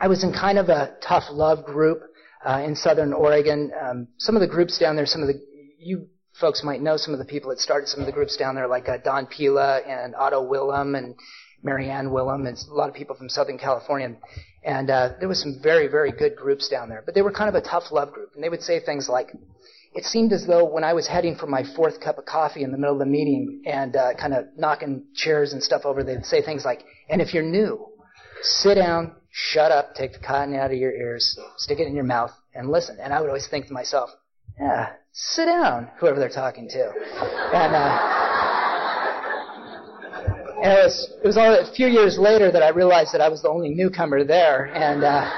[0.00, 2.02] I was in kind of a tough love group
[2.44, 3.70] uh, in Southern Oregon.
[3.80, 5.40] Um, some of the groups down there, some of the
[5.78, 6.08] you
[6.40, 8.66] folks might know some of the people that started some of the groups down there,
[8.66, 11.14] like uh, Don Pila and Otto Willem and
[11.62, 14.16] Marianne Willem, and a lot of people from Southern California.
[14.64, 17.02] And, uh, there was some very, very good groups down there.
[17.04, 18.30] But they were kind of a tough love group.
[18.34, 19.30] And they would say things like,
[19.94, 22.72] it seemed as though when I was heading for my fourth cup of coffee in
[22.72, 26.24] the middle of the meeting and uh, kind of knocking chairs and stuff over, they'd
[26.24, 27.86] say things like, and if you're new,
[28.42, 32.04] sit down, shut up, take the cotton out of your ears, stick it in your
[32.04, 32.98] mouth, and listen.
[33.00, 34.10] And I would always think to myself,
[34.60, 36.92] yeah, sit down, whoever they're talking to.
[37.52, 37.98] And, uh,
[40.62, 43.28] and it was, it was all, a few years later that I realized that I
[43.28, 44.66] was the only newcomer there.
[44.66, 45.28] And, uh,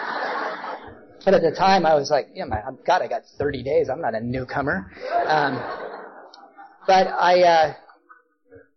[1.24, 3.88] but at the time I was like, yeah, my, God, I got 30 days.
[3.88, 4.92] I'm not a newcomer.
[5.26, 5.54] Um,
[6.86, 7.74] but I, uh,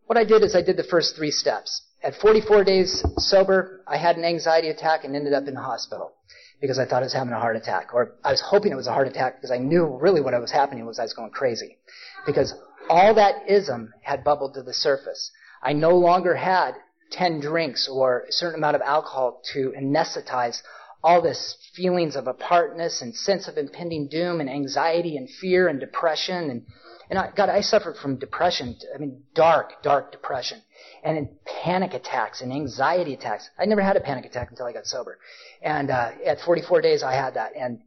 [0.06, 1.82] what I did is I did the first three steps.
[2.02, 6.14] At 44 days sober, I had an anxiety attack and ended up in the hospital
[6.62, 7.94] because I thought I was having a heart attack.
[7.94, 10.52] Or I was hoping it was a heart attack because I knew really what was
[10.52, 11.78] happening was I was going crazy.
[12.26, 12.54] Because
[12.90, 15.32] all that ism had bubbled to the surface.
[15.62, 16.76] I no longer had
[17.12, 20.62] 10 drinks or a certain amount of alcohol to anesthetize
[21.04, 25.80] all this feelings of apartness and sense of impending doom and anxiety and fear and
[25.80, 26.66] depression and
[27.10, 28.78] and I, God, I suffered from depression.
[28.94, 30.62] I mean, dark, dark depression
[31.04, 31.30] and
[31.64, 33.50] panic attacks and anxiety attacks.
[33.58, 35.20] I never had a panic attack until I got sober.
[35.62, 37.54] And uh, at 44 days, I had that.
[37.56, 37.82] And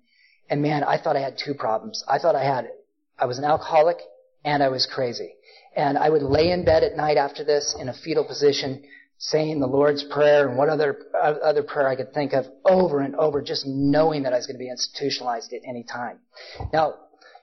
[0.50, 2.04] and man, I thought I had two problems.
[2.08, 2.70] I thought I had
[3.18, 3.98] I was an alcoholic
[4.44, 5.34] and I was crazy.
[5.74, 8.82] And I would lay in bed at night after this in a fetal position,
[9.18, 13.00] saying the Lord's Prayer and what other uh, other prayer I could think of over
[13.00, 16.18] and over, just knowing that I was going to be institutionalized at any time.
[16.72, 16.94] Now,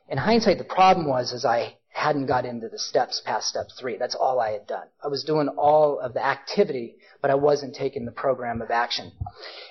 [0.09, 3.97] in hindsight, the problem was is I hadn't got into the steps past step three.
[3.97, 4.87] That's all I had done.
[5.03, 9.11] I was doing all of the activity, but I wasn't taking the program of action.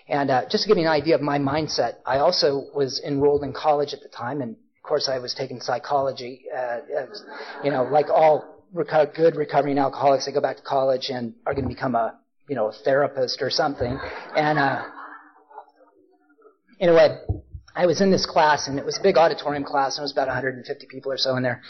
[0.08, 3.44] And uh, just to give you an idea of my mindset, I also was enrolled
[3.44, 6.44] in college at the time, and of course I was taking psychology.
[6.54, 7.24] Uh, was,
[7.64, 11.54] you know, like all reco- good recovering alcoholics, they go back to college and are
[11.54, 13.98] going to become a you know a therapist or something.
[14.36, 14.84] And uh,
[16.80, 17.18] anyway,
[17.78, 20.10] I was in this class, and it was a big auditorium class, and it was
[20.10, 21.62] about 150 people or so in there.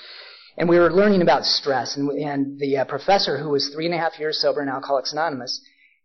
[0.57, 1.99] And we were learning about stress.
[1.99, 5.12] And, and the uh, professor, who was three and a half years sober in Alcoholics
[5.12, 5.61] Anonymous,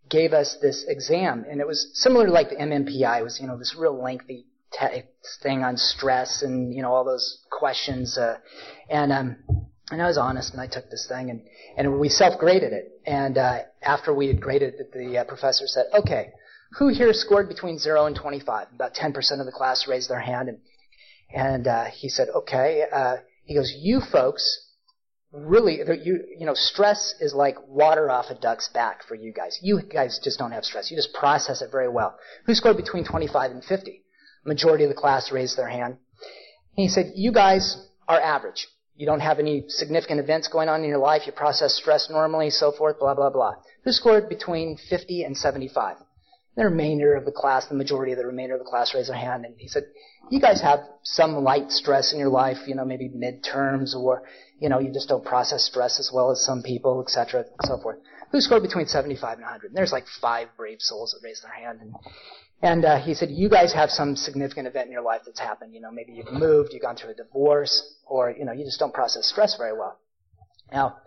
[0.10, 1.46] gave us this exam.
[1.50, 3.22] And it was similar to like the MMPI.
[3.22, 5.04] It was, you know, this real lengthy te-
[5.42, 8.18] thing on stress and, you know, all those questions.
[8.18, 8.40] Uh,
[8.90, 9.38] and, um,
[9.90, 11.44] and I was honest and I took this thing and,
[11.78, 12.92] and we self-graded it.
[13.06, 16.34] And, uh, after we had graded it, the uh, professor said, okay,
[16.78, 18.68] who here scored between 0 and 25?
[18.74, 20.58] About 10% of the class raised their hand and,
[21.34, 24.64] and, uh, he said, okay, uh, he goes, you folks
[25.34, 29.58] really, you, you know, stress is like water off a duck's back for you guys.
[29.62, 30.92] You guys just don't have stress.
[30.92, 32.18] You just process it very well.
[32.46, 34.04] Who scored between 25 and 50?
[34.46, 35.98] Majority of the class raised their hand.
[36.78, 38.68] And he said, you guys are average.
[38.96, 41.24] You don't have any significant events going on in your life.
[41.26, 43.56] You process stress normally, so forth, blah, blah, blah.
[43.86, 45.98] Who scored between 50 and 75?
[46.56, 49.18] The remainder of the class, the majority of the remainder of the class raised their
[49.18, 49.46] hand.
[49.46, 49.86] And he said,
[50.30, 54.24] you guys have some light stress in your life, you know, maybe midterms or,
[54.60, 57.80] you know, you just don't process stress as well as some people, etc., and so
[57.82, 57.98] forth.
[58.32, 59.68] who scored between 75 and 100?
[59.68, 61.80] And there's like five brave souls that raised their hand.
[61.82, 61.96] And,
[62.62, 65.74] and uh, he said, you guys have some significant event in your life that's happened.
[65.74, 68.80] You know, maybe you've moved, you've gone through a divorce, or, you know, you just
[68.80, 70.00] don't process stress very well.
[70.72, 70.98] Now,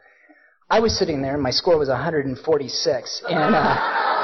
[0.68, 3.22] I was sitting there and my score was 146.
[3.28, 4.15] And, uh,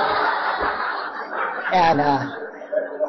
[1.73, 2.37] and uh,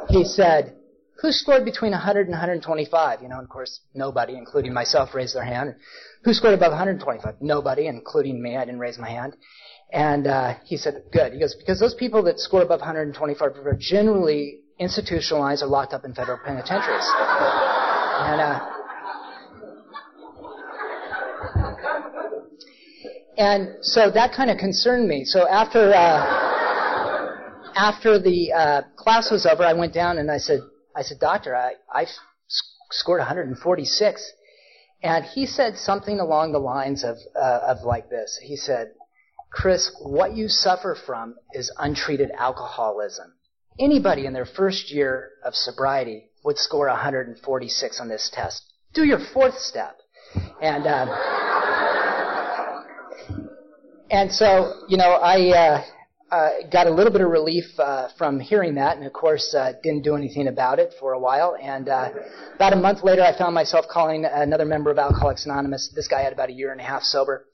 [0.10, 0.76] he said,
[1.22, 3.22] who scored between 100 and 125?
[3.22, 5.76] You know, and of course, nobody, including myself, raised their hand.
[6.24, 7.36] Who scored above 125?
[7.42, 8.58] Nobody, including me.
[8.58, 9.36] I didn't raise my hand.
[9.92, 11.34] And uh, he said, good.
[11.34, 16.04] He goes, because those people that score above 125 are generally institutionalized or locked up
[16.04, 17.06] in federal penitentiaries.
[18.20, 18.60] and, uh,
[23.38, 25.26] and so that kind of concerned me.
[25.26, 26.53] So after uh,
[27.76, 30.60] after the uh, class was over, I went down and I said,
[30.96, 32.06] I said, doctor, I I
[32.92, 34.32] scored 146,
[35.02, 38.40] and he said something along the lines of uh, of like this.
[38.42, 38.92] He said,
[39.52, 43.34] Chris, what you suffer from is untreated alcoholism.
[43.80, 48.64] Anybody in their first year of sobriety would score 146 on this test.
[48.94, 49.98] Do your fourth step.
[50.62, 51.10] And, um,
[54.10, 55.84] and so, you know, I, uh,
[56.34, 59.74] uh, got a little bit of relief uh, from hearing that, and of course uh,
[59.84, 61.56] didn't do anything about it for a while.
[61.62, 62.10] And uh,
[62.56, 65.94] about a month later, I found myself calling another member of Alcoholics Anonymous.
[65.96, 67.46] This guy had about a year and a half sober,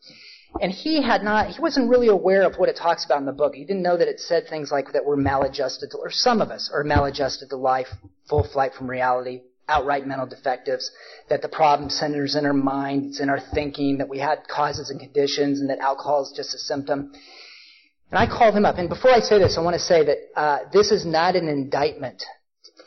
[0.61, 3.33] and he had not, he wasn't really aware of what it talks about in the
[3.33, 3.53] book.
[3.53, 6.49] He didn't know that it said things like that we're maladjusted, to, or some of
[6.49, 7.89] us are maladjusted to life,
[8.29, 10.89] full flight from reality, outright mental defectives,
[11.29, 14.89] that the problem centers in our mind, it's in our thinking, that we had causes
[14.89, 17.11] and conditions, and that alcohol is just a symptom.
[18.11, 18.77] And I called him up.
[18.77, 21.47] And before I say this, I want to say that uh, this is not an
[21.47, 22.23] indictment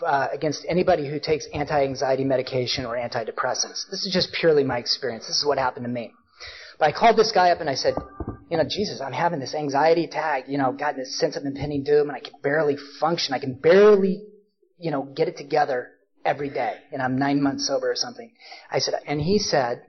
[0.04, 3.88] uh, against anybody who takes anti-anxiety medication or antidepressants.
[3.90, 5.26] This is just purely my experience.
[5.26, 6.12] This is what happened to me.
[6.78, 7.94] But I called this guy up and I said,
[8.50, 11.84] you know, Jesus, I'm having this anxiety attack, you know, got this sense of impending
[11.84, 13.32] doom and I can barely function.
[13.32, 14.24] I can barely,
[14.78, 15.90] you know, get it together
[16.24, 16.74] every day.
[16.90, 18.32] And I'm nine months sober or something.
[18.70, 19.82] I said, and he said,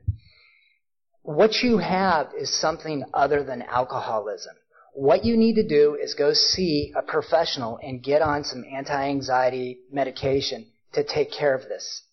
[1.24, 4.54] what you have is something other than alcoholism.
[4.96, 9.80] What you need to do is go see a professional and get on some anti-anxiety
[9.92, 12.04] medication to take care of this.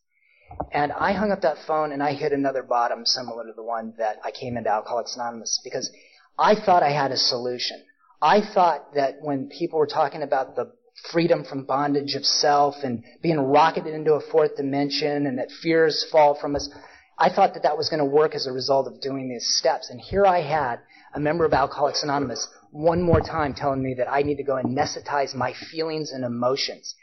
[0.73, 3.93] And I hung up that phone and I hit another bottom similar to the one
[3.99, 5.91] that I came into Alcoholics Anonymous because
[6.39, 7.83] I thought I had a solution.
[8.23, 10.73] I thought that when people were talking about the
[11.13, 16.07] freedom from bondage of self and being rocketed into a fourth dimension and that fears
[16.11, 16.71] fall from us,
[17.19, 19.91] I thought that that was going to work as a result of doing these steps.
[19.91, 20.81] And here I had
[21.13, 24.57] a member of Alcoholics Anonymous one more time telling me that I need to go
[24.57, 26.95] and anesthetize my feelings and emotions.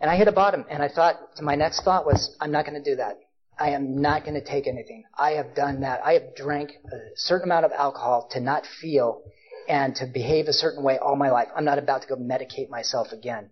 [0.00, 2.82] And I hit a bottom, and I thought, my next thought was, I'm not going
[2.82, 3.18] to do that.
[3.58, 5.04] I am not going to take anything.
[5.16, 6.04] I have done that.
[6.04, 9.22] I have drank a certain amount of alcohol to not feel
[9.68, 11.48] and to behave a certain way all my life.
[11.54, 13.50] I'm not about to go medicate myself again.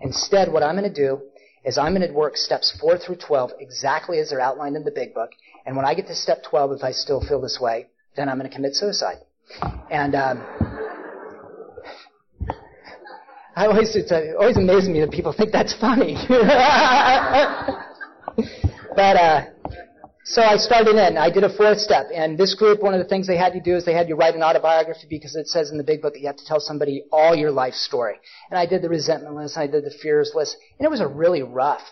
[0.00, 1.22] Instead, what I'm going to do
[1.64, 4.90] is I'm going to work steps 4 through 12 exactly as they're outlined in the
[4.90, 5.30] big book.
[5.64, 7.86] And when I get to step 12, if I still feel this way,
[8.16, 9.18] then I'm going to commit suicide.
[9.90, 10.71] And um,
[13.54, 16.16] I always, it's uh, always amazes me that people think that's funny.
[18.96, 19.44] but, uh,
[20.24, 21.18] so I started in.
[21.18, 22.06] I did a fourth step.
[22.14, 24.14] And this group, one of the things they had you do is they had you
[24.14, 26.60] write an autobiography because it says in the big book that you have to tell
[26.60, 28.16] somebody all your life story.
[28.50, 31.08] And I did the resentment list, I did the fears list, and it was a
[31.08, 31.82] really rough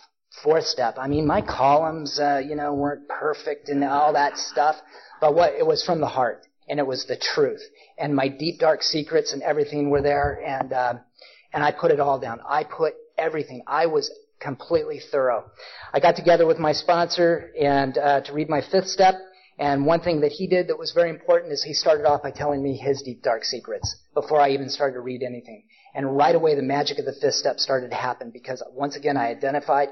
[0.44, 0.94] fourth step.
[0.96, 4.77] I mean, my columns, uh, you know, weren't perfect and all that stuff,
[5.20, 6.46] but what, it was from the heart.
[6.68, 7.62] And it was the truth.
[7.99, 10.40] And my deep, dark secrets and everything were there.
[10.46, 10.94] And, uh,
[11.53, 12.41] and I put it all down.
[12.49, 13.63] I put everything.
[13.67, 14.11] I was
[14.41, 15.51] completely thorough.
[15.93, 19.15] I got together with my sponsor and uh, to read my fifth step.
[19.59, 22.31] And one thing that he did that was very important is he started off by
[22.31, 25.65] telling me his deep dark secrets before I even started to read anything.
[25.95, 29.19] And right away the magic of the fifth step started to happen because once again
[29.19, 29.89] I identified,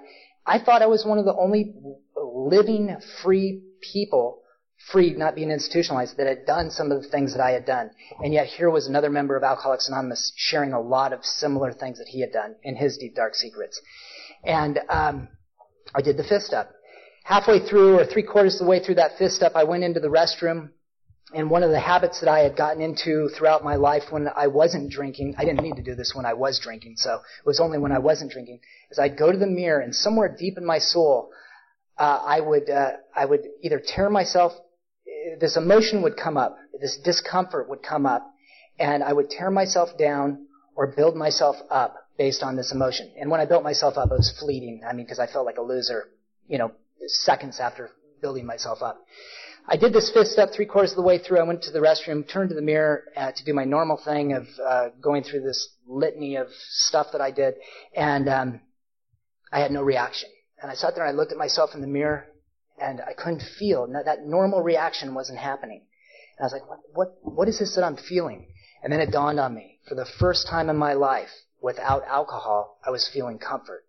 [0.46, 1.74] I thought I was one of the only
[2.16, 4.37] living free people
[4.92, 7.90] free, not being institutionalized, that had done some of the things that I had done.
[8.22, 11.98] And yet here was another member of Alcoholics Anonymous sharing a lot of similar things
[11.98, 13.80] that he had done in his deep, dark secrets.
[14.44, 15.28] And um,
[15.94, 16.72] I did the fifth step.
[17.24, 20.00] Halfway through, or three quarters of the way through that fifth step, I went into
[20.00, 20.70] the restroom.
[21.34, 24.46] And one of the habits that I had gotten into throughout my life when I
[24.46, 27.60] wasn't drinking, I didn't need to do this when I was drinking, so it was
[27.60, 28.60] only when I wasn't drinking,
[28.90, 31.30] is I'd go to the mirror and somewhere deep in my soul,
[31.98, 34.54] uh, I would uh, I would either tear myself
[35.40, 38.30] this emotion would come up, this discomfort would come up,
[38.78, 43.12] and I would tear myself down or build myself up based on this emotion.
[43.18, 44.82] And when I built myself up, it was fleeting.
[44.88, 46.08] I mean, because I felt like a loser,
[46.46, 46.72] you know,
[47.06, 47.90] seconds after
[48.20, 49.04] building myself up.
[49.70, 51.38] I did this fifth step three quarters of the way through.
[51.38, 54.32] I went to the restroom, turned to the mirror uh, to do my normal thing
[54.32, 57.54] of uh, going through this litany of stuff that I did,
[57.94, 58.60] and um,
[59.52, 60.30] I had no reaction.
[60.60, 62.26] And I sat there and I looked at myself in the mirror,
[62.80, 65.82] and I couldn't feel that normal reaction wasn't happening.
[66.38, 68.46] And I was like, what, what, what is this that I'm feeling?
[68.82, 69.80] And then it dawned on me.
[69.88, 73.84] For the first time in my life, without alcohol, I was feeling comfort.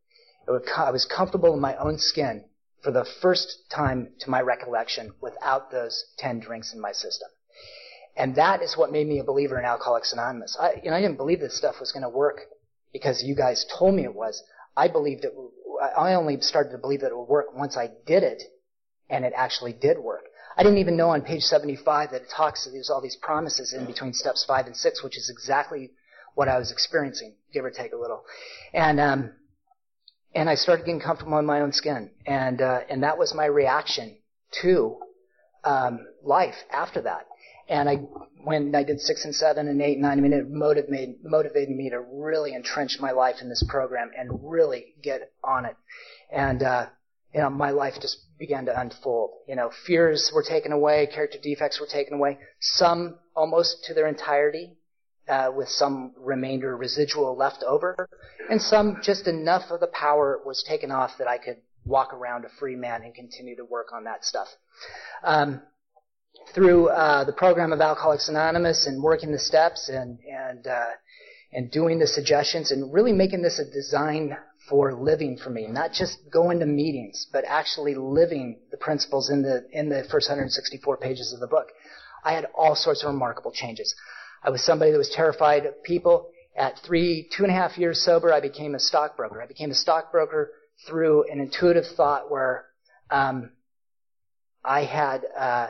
[0.47, 2.45] I was comfortable in my own skin
[2.83, 7.29] for the first time to my recollection without those 10 drinks in my system.
[8.15, 10.57] And that is what made me a believer in Alcoholics Anonymous.
[10.59, 12.41] I, you know, I didn't believe this stuff was going to work
[12.91, 14.41] because you guys told me it was.
[14.75, 15.33] I believed it.
[15.97, 18.41] I only started to believe that it would work once I did it,
[19.09, 20.25] and it actually did work.
[20.57, 22.65] I didn't even know on page 75 that it talks.
[22.65, 25.91] that There's all these promises in between steps five and six, which is exactly
[26.35, 28.23] what I was experiencing, give or take a little.
[28.73, 29.31] And um,
[30.35, 33.45] and I started getting comfortable in my own skin, and uh, and that was my
[33.45, 34.17] reaction
[34.61, 34.97] to
[35.63, 37.25] um, life after that.
[37.69, 37.95] And I,
[38.43, 41.75] when I did six and seven and eight and nine, I mean, it motivated, motivated
[41.75, 45.75] me to really entrench my life in this program and really get on it.
[46.31, 46.87] And, uh,
[47.33, 49.31] you know, my life just began to unfold.
[49.47, 54.07] You know, fears were taken away, character defects were taken away, some almost to their
[54.07, 54.77] entirety,
[55.27, 58.09] uh, with some remainder residual left over,
[58.49, 62.45] and some just enough of the power was taken off that I could walk around
[62.45, 64.47] a free man and continue to work on that stuff.
[65.23, 65.61] Um,
[66.55, 70.91] through uh, the program of Alcoholics Anonymous and working the steps and and uh,
[71.51, 74.35] and doing the suggestions and really making this a design
[74.69, 79.41] for living for me, not just going to meetings, but actually living the principles in
[79.41, 81.69] the in the first 164 pages of the book.
[82.23, 83.95] I had all sorts of remarkable changes.
[84.43, 86.29] I was somebody that was terrified of people.
[86.55, 89.41] At three, two and a half years sober, I became a stockbroker.
[89.41, 90.51] I became a stockbroker
[90.87, 92.65] through an intuitive thought where
[93.09, 93.51] um,
[94.63, 95.67] I had uh,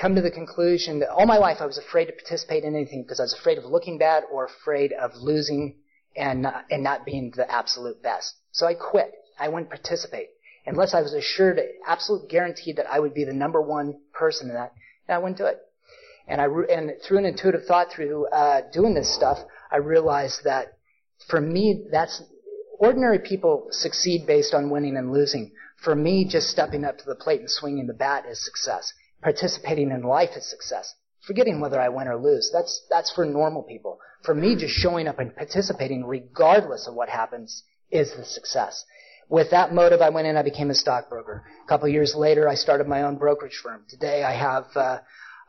[0.00, 3.02] come to the conclusion that all my life I was afraid to participate in anything
[3.02, 5.76] because I was afraid of looking bad or afraid of losing
[6.18, 8.34] and not, and not being the absolute best.
[8.52, 9.12] So I quit.
[9.38, 10.28] I wouldn't participate
[10.66, 14.54] unless I was assured, absolute guaranteed that I would be the number one person in
[14.54, 14.72] that.
[15.06, 15.58] And I wouldn't do it.
[16.26, 19.38] And I and through an intuitive thought, through uh, doing this stuff,
[19.72, 20.76] I realized that
[21.28, 22.22] for me, that's
[22.78, 25.52] ordinary people succeed based on winning and losing.
[25.82, 28.92] For me, just stepping up to the plate and swinging the bat is success
[29.22, 30.94] participating in life is success.
[31.26, 32.50] Forgetting whether I win or lose.
[32.52, 33.98] That's, that's for normal people.
[34.24, 38.84] For me, just showing up and participating regardless of what happens is the success.
[39.28, 41.44] With that motive, I went in, I became a stockbroker.
[41.64, 43.84] A couple years later, I started my own brokerage firm.
[43.88, 44.98] Today, I have, uh,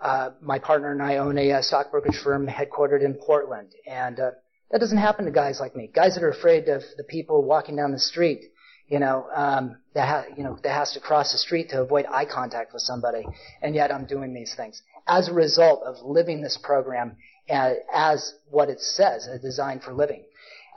[0.01, 3.69] uh, my partner and I own a, a uh, stock brokerage firm headquartered in Portland.
[3.87, 4.31] And, uh,
[4.71, 5.89] that doesn't happen to guys like me.
[5.93, 8.41] Guys that are afraid of the people walking down the street
[8.89, 12.05] you know, um, that ha- you know that has to cross the street to avoid
[12.07, 13.23] eye contact with somebody,
[13.61, 17.17] and yet I'm doing these things as a result of living this program
[17.49, 20.23] as, as what it says, a design for living.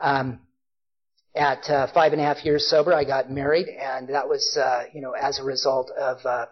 [0.01, 0.41] Um,
[1.35, 4.85] at uh, five and a half years sober, I got married, and that was, uh,
[4.93, 6.47] you know, as a result of uh,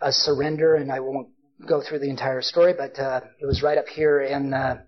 [0.00, 0.74] a surrender.
[0.74, 1.28] And I won't
[1.66, 4.82] go through the entire story, but uh, it was right up here in uh,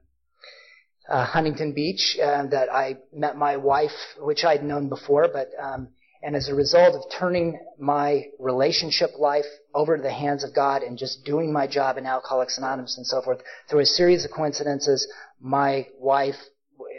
[1.08, 5.88] uh, Huntington Beach that I met my wife, which I'd known before, but um,
[6.22, 10.82] and as a result of turning my relationship life over to the hands of God
[10.82, 14.30] and just doing my job in Alcoholics Anonymous and so forth, through a series of
[14.30, 15.10] coincidences,
[15.40, 16.34] my wife,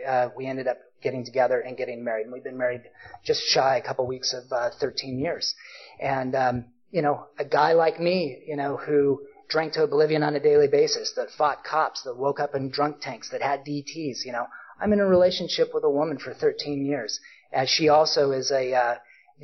[0.08, 2.24] uh, we ended up getting together and getting married.
[2.24, 2.82] And we've been married
[3.24, 5.54] just shy a couple weeks of uh, 13 years.
[6.00, 10.36] And, um, you know, a guy like me, you know, who drank to oblivion on
[10.36, 14.26] a daily basis, that fought cops, that woke up in drunk tanks, that had DTs,
[14.26, 14.48] you know,
[14.80, 17.20] I'm in a relationship with a woman for 13 years.
[17.54, 18.96] As she also is a, uh,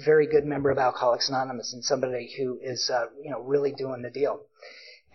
[0.04, 4.02] very good member of Alcoholics Anonymous and somebody who is, uh, you know, really doing
[4.02, 4.42] the deal.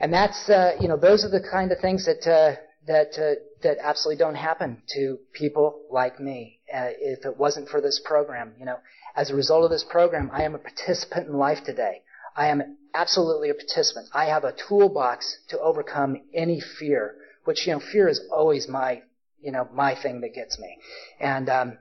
[0.00, 2.56] And that's, uh, you know, those are the kind of things that, uh,
[2.86, 6.58] that, uh, that absolutely don't happen to people like me.
[6.72, 8.78] Uh, if it wasn't for this program, you know,
[9.14, 12.02] as a result of this program, I am a participant in life today.
[12.34, 14.08] I am absolutely a participant.
[14.12, 19.02] I have a toolbox to overcome any fear, which, you know, fear is always my,
[19.40, 20.78] you know, my thing that gets me.
[21.20, 21.78] And, um,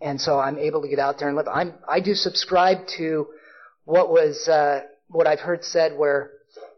[0.00, 1.48] and so I'm able to get out there and live.
[1.48, 3.28] I'm, I do subscribe to
[3.84, 6.32] what was, uh, what I've heard said where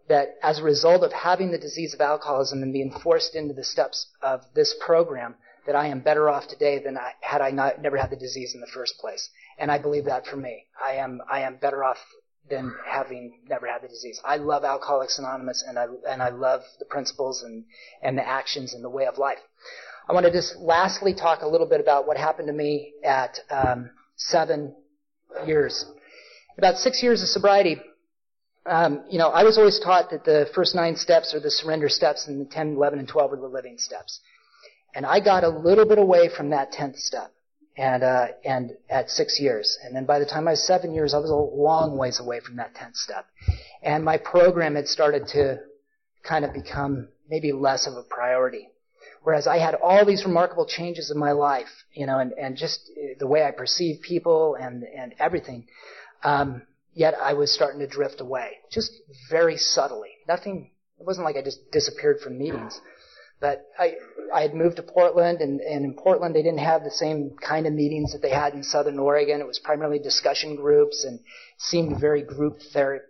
[0.08, 3.64] that as a result of having the disease of alcoholism and being forced into the
[3.64, 7.80] steps of this program, that I am better off today than I, had I not,
[7.80, 9.30] never had the disease in the first place.
[9.58, 10.66] And I believe that for me.
[10.84, 11.98] I am, I am better off
[12.50, 14.20] than having never had the disease.
[14.24, 17.64] I love Alcoholics Anonymous and I, and I love the principles and,
[18.02, 19.38] and the actions and the way of life.
[20.08, 23.38] I want to just lastly talk a little bit about what happened to me at
[23.50, 24.74] um, seven
[25.46, 25.84] years.
[26.58, 27.80] About six years of sobriety,
[28.66, 31.88] um, you know, I was always taught that the first nine steps are the surrender
[31.88, 34.20] steps, and the 10, 11, and 12 are the living steps.
[34.94, 37.32] And I got a little bit away from that 10th step,
[37.76, 41.14] and uh, and at six years, and then by the time I was seven years,
[41.14, 43.26] I was a long ways away from that 10th step,
[43.82, 45.60] and my program had started to
[46.22, 48.68] kind of become maybe less of a priority.
[49.24, 52.90] Whereas I had all these remarkable changes in my life, you know, and, and just
[53.18, 55.66] the way I perceive people and, and everything.
[56.24, 56.62] Um,
[56.92, 58.92] yet I was starting to drift away, just
[59.30, 60.10] very subtly.
[60.26, 62.80] Nothing, it wasn't like I just disappeared from meetings.
[63.40, 63.94] But I,
[64.32, 67.66] I had moved to Portland, and, and in Portland they didn't have the same kind
[67.66, 69.40] of meetings that they had in Southern Oregon.
[69.40, 71.20] It was primarily discussion groups and
[71.58, 73.04] seemed very group therapy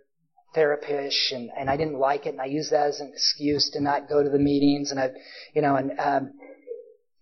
[0.55, 3.81] therapish and, and I didn't like it and I used that as an excuse to
[3.81, 5.11] not go to the meetings and I,
[5.53, 6.33] you know, and, um,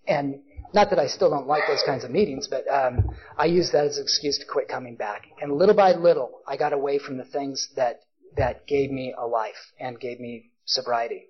[0.08, 0.42] and
[0.74, 3.86] not that I still don't like those kinds of meetings, but um, I used that
[3.86, 5.24] as an excuse to quit coming back.
[5.42, 8.02] And little by little, I got away from the things that
[8.38, 11.26] that gave me a life and gave me sobriety.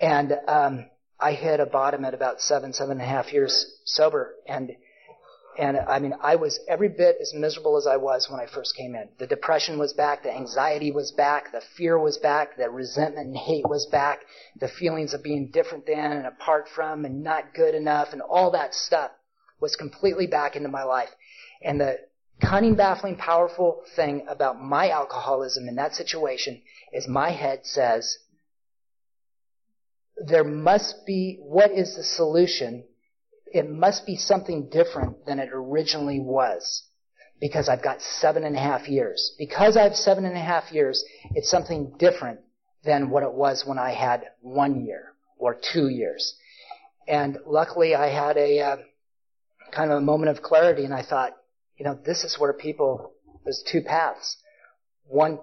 [0.00, 0.86] And um,
[1.18, 4.72] I hit a bottom at about seven, seven and a half years sober, and
[5.58, 8.74] and I mean, I was every bit as miserable as I was when I first
[8.74, 9.08] came in.
[9.18, 13.36] The depression was back, the anxiety was back, the fear was back, the resentment and
[13.36, 14.20] hate was back,
[14.58, 18.50] the feelings of being different than and apart from and not good enough and all
[18.52, 19.10] that stuff
[19.60, 21.10] was completely back into my life.
[21.62, 21.98] And the
[22.40, 28.18] cunning, baffling, powerful thing about my alcoholism in that situation is my head says,
[30.16, 32.84] there must be, what is the solution
[33.52, 36.84] it must be something different than it originally was
[37.40, 39.34] because I've got seven and a half years.
[39.38, 42.40] Because I have seven and a half years, it's something different
[42.84, 46.34] than what it was when I had one year or two years.
[47.06, 48.76] And luckily I had a uh,
[49.72, 51.32] kind of a moment of clarity and I thought,
[51.76, 53.12] you know, this is where people,
[53.44, 54.36] there's two paths.
[55.04, 55.40] One,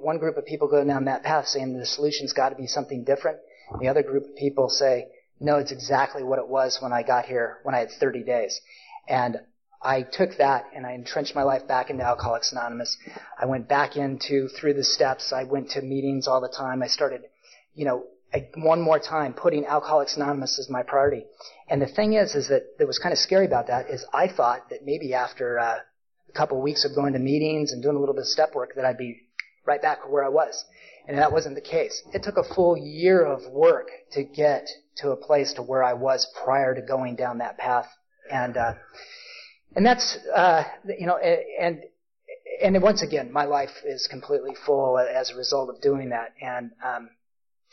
[0.00, 3.04] one group of people go down that path saying the solution's got to be something
[3.04, 3.38] different.
[3.80, 5.08] The other group of people say,
[5.40, 8.60] no, it's exactly what it was when I got here when I had 30 days.
[9.08, 9.40] And
[9.82, 12.96] I took that and I entrenched my life back into Alcoholics Anonymous.
[13.38, 15.32] I went back into through the steps.
[15.32, 16.82] I went to meetings all the time.
[16.82, 17.22] I started,
[17.74, 18.04] you know,
[18.56, 21.24] one more time putting Alcoholics Anonymous as my priority.
[21.68, 24.28] And the thing is, is that that was kind of scary about that is I
[24.28, 25.78] thought that maybe after uh,
[26.28, 28.54] a couple of weeks of going to meetings and doing a little bit of step
[28.54, 29.20] work that I'd be
[29.64, 30.64] right back where I was.
[31.08, 32.02] And that wasn't the case.
[32.12, 35.92] It took a full year of work to get to a place to where I
[35.92, 37.86] was prior to going down that path.
[38.30, 38.74] And, uh,
[39.76, 40.64] and that's, uh,
[40.98, 41.82] you know, and,
[42.60, 46.34] and once again, my life is completely full as a result of doing that.
[46.40, 47.10] And, um,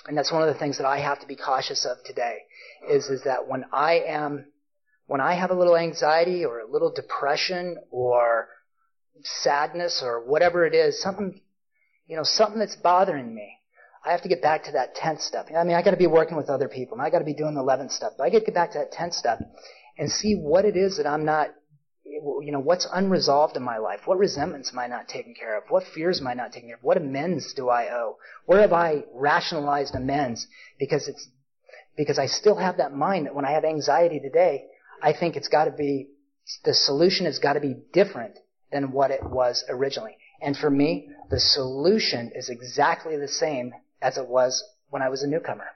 [0.08, 2.40] and that's one of the things that I have to be cautious of today
[2.88, 4.46] is, is that when I am,
[5.08, 8.50] when I have a little anxiety or a little depression or
[9.24, 11.42] sadness or whatever it is, something
[12.08, 13.58] you know, something that's bothering me.
[14.06, 15.48] I have to get back to that 10th step.
[15.56, 17.62] I mean, I gotta be working with other people, and I gotta be doing the
[17.62, 19.40] 11th step, but I gotta get back to that 10th step
[19.98, 21.50] and see what it is that I'm not,
[22.04, 24.02] you know, what's unresolved in my life?
[24.06, 25.64] What resentments am I not taking care of?
[25.70, 26.84] What fears am I not taking care of?
[26.84, 28.18] What amends do I owe?
[28.46, 30.48] Where have I rationalized amends?
[30.78, 31.30] Because it's,
[31.96, 34.66] because I still have that mind that when I have anxiety today,
[35.02, 36.10] I think it's gotta be,
[36.66, 38.38] the solution has gotta be different
[38.72, 40.18] than what it was originally.
[40.44, 45.24] And for me, the solution is exactly the same as it was when I was
[45.24, 45.68] a newcomer.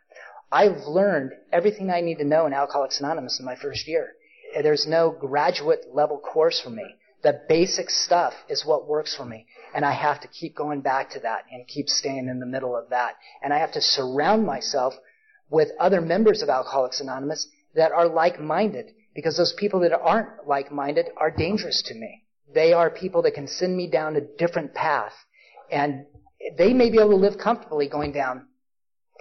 [0.52, 4.10] I've learned everything I need to know in Alcoholics Anonymous in my first year.
[4.62, 6.84] There's no graduate level course for me.
[7.24, 9.48] The basic stuff is what works for me.
[9.74, 12.76] And I have to keep going back to that and keep staying in the middle
[12.76, 13.16] of that.
[13.42, 14.94] And I have to surround myself
[15.50, 21.08] with other members of Alcoholics Anonymous that are like-minded because those people that aren't like-minded
[21.16, 22.24] are dangerous to me.
[22.54, 25.14] They are people that can send me down a different path.
[25.72, 26.06] And
[26.58, 28.48] they may be able to live comfortably going down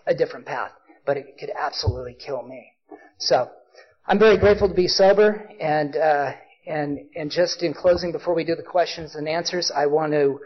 [0.07, 0.73] a different path,
[1.05, 2.73] but it could absolutely kill me.
[3.19, 3.51] So,
[4.07, 6.33] I'm very grateful to be sober, and uh,
[6.65, 10.39] and and just in closing, before we do the questions and answers, I want to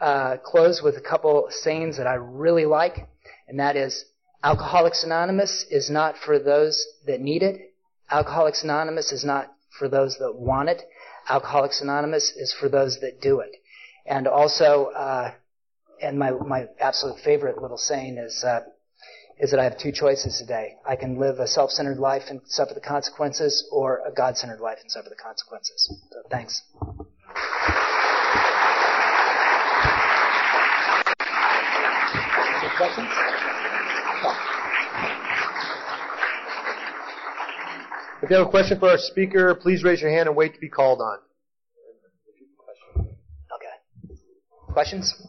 [0.00, 3.08] uh, close with a couple sayings that I really like,
[3.48, 4.04] and that is,
[4.44, 7.74] Alcoholics Anonymous is not for those that need it.
[8.08, 10.82] Alcoholics Anonymous is not for those that want it.
[11.28, 13.50] Alcoholics Anonymous is for those that do it.
[14.06, 15.32] And also, uh,
[16.00, 18.60] and my my absolute favorite little saying is uh,
[19.38, 20.76] is that I have two choices today.
[20.86, 24.90] I can live a self-centered life and suffer the consequences, or a God-centered life and
[24.90, 25.92] suffer the consequences.
[26.10, 26.62] So, thanks.
[32.78, 33.37] questions?
[38.28, 40.60] If you have a question for our speaker, please raise your hand and wait to
[40.60, 41.16] be called on.
[42.98, 44.16] Okay.
[44.70, 45.26] Questions?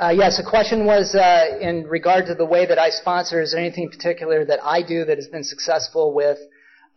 [0.00, 3.42] Uh, yes, the question was uh, in regard to the way that I sponsor.
[3.42, 6.38] Is there anything particular that I do that has been successful with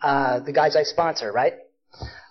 [0.03, 1.31] uh, the guys I sponsor?
[1.31, 1.53] Right.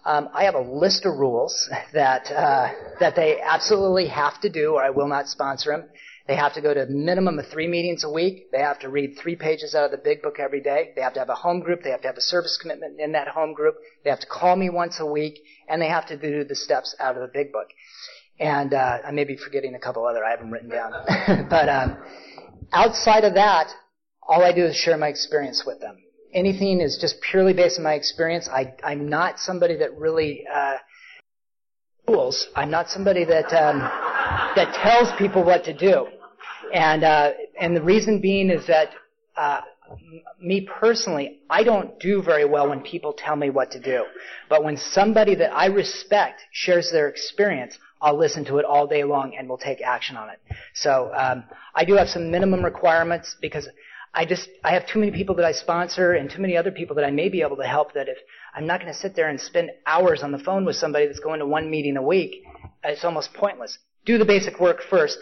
[0.04, 2.68] Um, I have a list of rules that uh,
[3.00, 5.88] that they absolutely have to do, or I will not sponsor them.
[6.30, 8.52] They have to go to a minimum of three meetings a week.
[8.52, 10.92] They have to read three pages out of the big book every day.
[10.94, 11.82] They have to have a home group.
[11.82, 13.74] They have to have a service commitment in that home group.
[14.04, 16.94] They have to call me once a week, and they have to do the steps
[17.00, 17.66] out of the big book.
[18.38, 20.92] And uh, I may be forgetting a couple other I haven't written down.
[21.50, 21.96] but um,
[22.72, 23.66] outside of that,
[24.22, 25.96] all I do is share my experience with them.
[26.32, 28.48] Anything is just purely based on my experience.
[28.48, 30.76] I, I'm not somebody that really uh,
[32.06, 32.46] rules.
[32.54, 33.80] I'm not somebody that um,
[34.54, 36.06] that tells people what to do.
[36.72, 38.90] And uh, and the reason being is that
[39.36, 39.62] uh,
[40.40, 44.04] me personally, I don't do very well when people tell me what to do.
[44.48, 49.04] But when somebody that I respect shares their experience, I'll listen to it all day
[49.04, 50.38] long and will take action on it.
[50.74, 51.44] So um,
[51.74, 53.68] I do have some minimum requirements because
[54.14, 56.96] I just I have too many people that I sponsor and too many other people
[56.96, 57.94] that I may be able to help.
[57.94, 58.18] That if
[58.54, 61.20] I'm not going to sit there and spend hours on the phone with somebody that's
[61.20, 62.42] going to one meeting a week,
[62.82, 63.78] it's almost pointless.
[64.06, 65.18] Do the basic work first,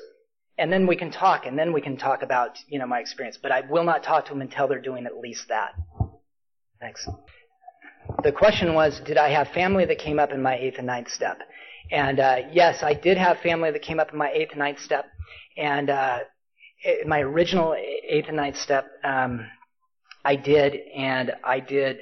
[0.58, 3.38] and then we can talk, and then we can talk about, you know, my experience.
[3.40, 5.74] But I will not talk to them until they're doing at least that.
[6.80, 7.08] Thanks.
[8.22, 11.10] The question was, did I have family that came up in my eighth and ninth
[11.10, 11.38] step?
[11.90, 14.80] And uh, yes, I did have family that came up in my eighth and ninth
[14.80, 15.06] step.
[15.56, 16.18] And uh,
[17.06, 19.46] my original eighth and ninth step, um,
[20.24, 21.98] I did, and I did.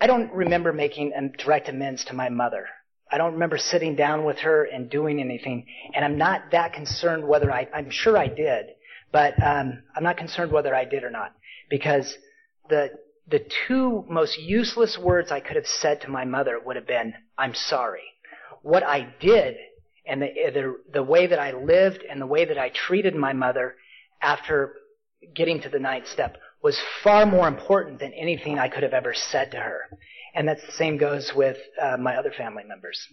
[0.00, 2.66] I don't remember making direct amends to my mother.
[3.14, 5.66] I don't remember sitting down with her and doing anything.
[5.94, 8.66] And I'm not that concerned whether I, I'm sure I did,
[9.12, 11.32] but um, I'm not concerned whether I did or not.
[11.70, 12.12] Because
[12.68, 12.90] the,
[13.28, 17.14] the two most useless words I could have said to my mother would have been,
[17.38, 18.02] I'm sorry.
[18.62, 19.58] What I did
[20.04, 23.32] and the, the, the way that I lived and the way that I treated my
[23.32, 23.76] mother
[24.20, 24.74] after
[25.36, 29.14] getting to the ninth step was far more important than anything I could have ever
[29.14, 29.82] said to her.
[30.34, 33.08] And that's the same goes with uh, my other family members.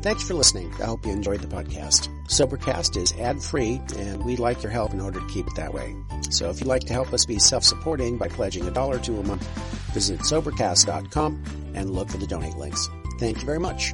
[0.00, 0.72] Thanks for listening.
[0.80, 2.08] I hope you enjoyed the podcast.
[2.28, 5.74] Sobercast is ad free, and we'd like your help in order to keep it that
[5.74, 5.94] way.
[6.30, 9.18] So if you'd like to help us be self supporting by pledging a dollar to
[9.18, 9.46] a month,
[9.92, 12.88] visit Sobercast.com and look for the donate links.
[13.18, 13.92] Thank you very much.